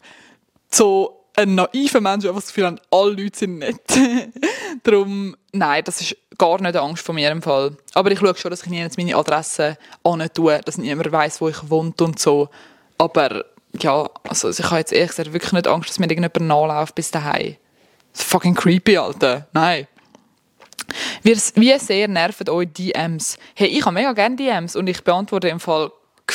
[0.72, 3.82] so ein naiver Mensch, der das Gefühl hat, alle Leute sind nett.
[4.84, 7.76] Darum, nein, das ist gar nicht Angst von mir im Fall.
[7.94, 9.78] Aber ich schaue schon, dass ich nie jetzt meine Adresse
[10.34, 12.50] tue, dass niemand weiß, wo ich wohne und so.
[12.98, 13.46] Aber
[13.80, 17.12] ja, also ich habe jetzt ehrlich gesagt wirklich nicht Angst, dass mir irgendjemand nachläuft bis
[17.12, 17.56] daheim.
[18.12, 19.48] Das ist fucking creepy, Alter.
[19.54, 19.88] Nein.
[21.24, 23.38] Wie, wie sehr nerven euch DMs?
[23.56, 25.92] Hey, ich habe mega gerne DMs und ich beantworte im Fall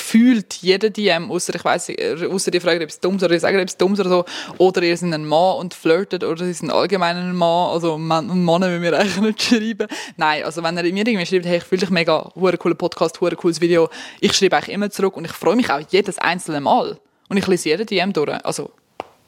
[0.08, 1.92] gefühlt jeder DM, außer ich weiß,
[2.30, 4.24] außer die fragen etwas Dummes oder die sagen etwas Dummes oder so,
[4.56, 8.70] oder ihr seid ein Mann und flirtet oder sind allgemein ein Mann, also Mann Männer
[8.70, 9.86] will mir eigentlich nicht schreiben.
[10.16, 13.20] Nein, also wenn ihr mir irgendwie schreibt, hey, ich fühle dich mega, hure cooler Podcast,
[13.20, 13.90] hure cooles Video,
[14.20, 16.98] ich schreibe eigentlich immer zurück und ich freue mich auch jedes einzelne Mal.
[17.28, 18.70] Und ich lese jeden DM durch, also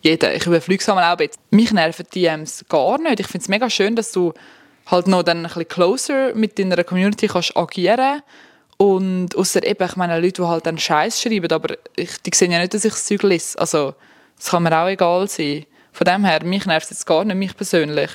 [0.01, 0.35] jeder.
[0.35, 1.43] Ich überfliege es auch ein bisschen.
[1.51, 3.21] Mich nerven DMs gar nicht.
[3.21, 4.33] Ich finde es mega schön, dass du
[4.87, 8.25] halt noch dann ein bisschen closer mit deiner Community kannst agieren kannst
[8.81, 12.51] und außer eben, ich meine, Leute, die halt dann Scheiß schreiben, aber ich, die sehen
[12.51, 13.59] ja nicht, dass ich das Zeug lese.
[13.59, 13.95] Also,
[14.39, 15.67] das kann mir auch egal sein.
[15.93, 18.11] Von dem her, mich nervt es jetzt gar nicht, mich persönlich.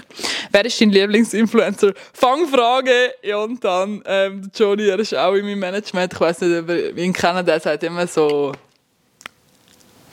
[0.50, 1.94] Wer ist dein Lieblingsinfluencer?
[2.14, 3.14] Fangfrage!
[3.22, 6.14] Jontan, ähm, Johnny, er ist auch in meinem Management.
[6.14, 8.52] Ich weiß nicht, ob ihr ihn kennt, der sagt immer so...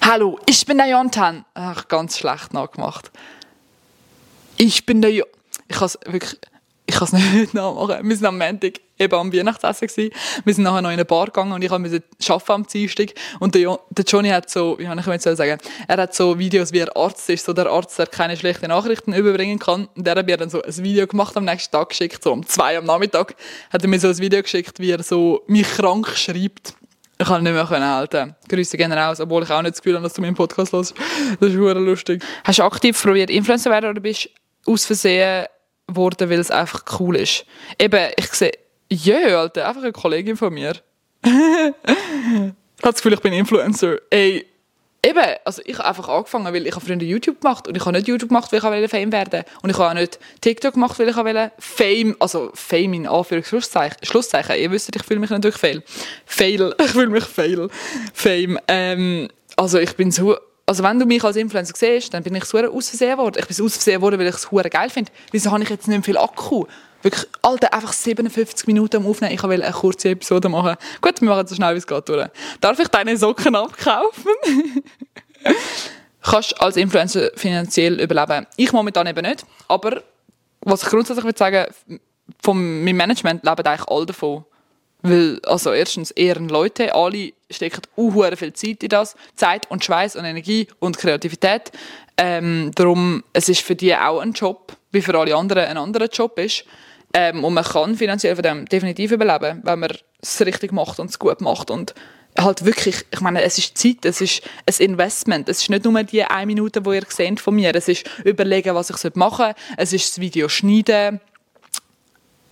[0.02, 1.46] Hallo, ich bin der Jontan.
[1.54, 3.10] Ach, ganz schlecht nachgemacht.
[4.58, 5.24] Ich bin der jo
[5.68, 6.38] Ich es wirklich...
[6.92, 8.06] Ich kann es nicht nachmachen.
[8.06, 10.12] Wir sind am Montag eben am Weihnachtsessen gewesen.
[10.44, 13.14] Wir sind nachher noch in eine Bar gegangen und ich musste arbeiten am Dienstag.
[13.40, 16.38] Und der, jo der Johnny hat so, wie kann ich jetzt sagen, er hat so
[16.38, 19.88] Videos, wie er Arzt ist, so der Arzt, der keine schlechten Nachrichten überbringen kann.
[19.96, 22.46] Und der hat mir dann so ein Video gemacht am nächsten Tag geschickt, so um
[22.46, 23.36] zwei am Nachmittag,
[23.72, 26.74] hat er mir so ein Video geschickt, wie er so mich krank schreibt.
[27.18, 28.34] Ich kann nicht mehr halten.
[28.48, 30.94] Grüße gehen raus, obwohl ich auch nicht das Gefühl habe, dass du meinen Podcast hörst.
[31.40, 32.22] Das ist lustig.
[32.44, 34.28] Hast du aktiv probiert, Influencer werden oder bist
[34.66, 35.46] aus Versehen
[35.94, 37.44] geworden, weil es einfach cool ist?
[37.78, 38.52] Eben, ich sehe,
[38.90, 40.74] ja, Alter, einfach eine Kollegin von mir.
[41.24, 43.98] ich habe das Gefühl, ich bin Influencer.
[44.10, 44.46] Ey,
[45.04, 47.96] eben, also ich habe einfach angefangen, weil ich habe früher YouTube gemacht und ich habe
[47.96, 50.98] nicht YouTube gemacht, weil ich wollte Fame werden und ich habe auch nicht TikTok gemacht,
[50.98, 55.56] weil ich wollte Fame, also Fame in Anführungszeichen, Schlusszeichen, ihr wisst, ich fühle mich natürlich
[55.56, 55.82] fail.
[56.26, 57.68] Fail, ich fühle mich fail.
[58.12, 60.36] Fame, ähm, also ich bin so
[60.72, 63.36] also wenn du mich als Influencer siehst, dann bin ich so ausversehen worden.
[63.38, 65.12] Ich bin ausversehen worden, weil ich es geil finde.
[65.30, 66.64] Wieso habe ich jetzt nicht viel Akku?
[67.02, 69.34] Wirklich, Alter, einfach 57 Minuten am Aufnehmen.
[69.34, 70.76] Ich will eine kurze Episode machen.
[71.02, 72.08] Gut, wir machen so schnell, wie es geht.
[72.08, 72.26] Durch.
[72.62, 74.32] Darf ich deine Socken abkaufen?
[76.22, 78.46] Kannst als Influencer finanziell überleben?
[78.56, 79.44] Ich momentan eben nicht.
[79.68, 80.02] Aber
[80.62, 81.66] was ich grundsätzlich würde sagen,
[82.42, 84.46] von meinem Management leben eigentlich alle davon.
[85.02, 89.16] Weil, also erstens, ehren Leute, alle stecken auch viel Zeit in das.
[89.36, 91.72] Zeit und Schweiß und Energie und Kreativität.
[92.16, 96.06] Ähm, darum, es ist für die auch ein Job, wie für alle anderen ein anderer
[96.06, 96.64] Job ist.
[97.14, 99.90] Ähm, und man kann finanziell von dem definitiv überleben, wenn man
[100.20, 101.70] es richtig macht und es gut macht.
[101.70, 101.94] Und
[102.38, 105.48] halt wirklich, ich meine, es ist Zeit, es ist ein Investment.
[105.48, 107.74] Es ist nicht nur die eine Minute, die ihr seht von mir.
[107.74, 109.54] Es ist überlegen, was ich machen soll.
[109.76, 111.20] Es ist das Video schneiden.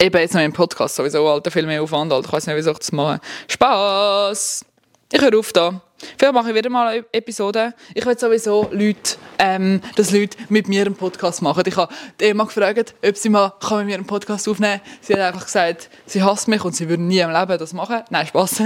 [0.01, 2.29] Eben jetzt noch im Podcast sowieso, alter, viel mehr Aufwand, alter.
[2.29, 3.21] Ich weiß nicht, wie ich das machen.
[3.49, 4.65] Spaß!
[5.13, 5.81] Ich höre auf da.
[6.17, 7.75] Vielleicht mache ich wieder mal eine Episode.
[7.95, 11.65] Ich will sowieso Leute, ähm, dass Leute mit mir einen Podcast machen.
[11.67, 14.93] Ich habe Emma gefragt, ob sie mal kann mit mir einen Podcast aufnehmen kann.
[15.01, 18.03] Sie hat einfach gesagt, sie hasst mich und sie würde nie im Leben das machen.
[18.09, 18.63] Nein, Spaß.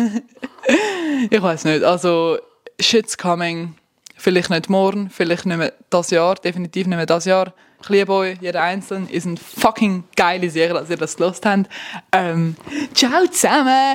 [1.31, 1.83] ich weiß nicht.
[1.83, 2.39] Also,
[2.79, 3.75] shit's coming.
[4.17, 7.53] Vielleicht nicht morgen, vielleicht nicht mehr das Jahr, definitiv nicht mehr das Jahr.
[7.83, 9.09] Ich liebe euch, jeder Einzelne.
[9.11, 11.69] Ihr seid fucking geile Serie, dass ihr das gelost habt.
[12.13, 12.57] Ähm,
[12.95, 13.93] ciao zusammen.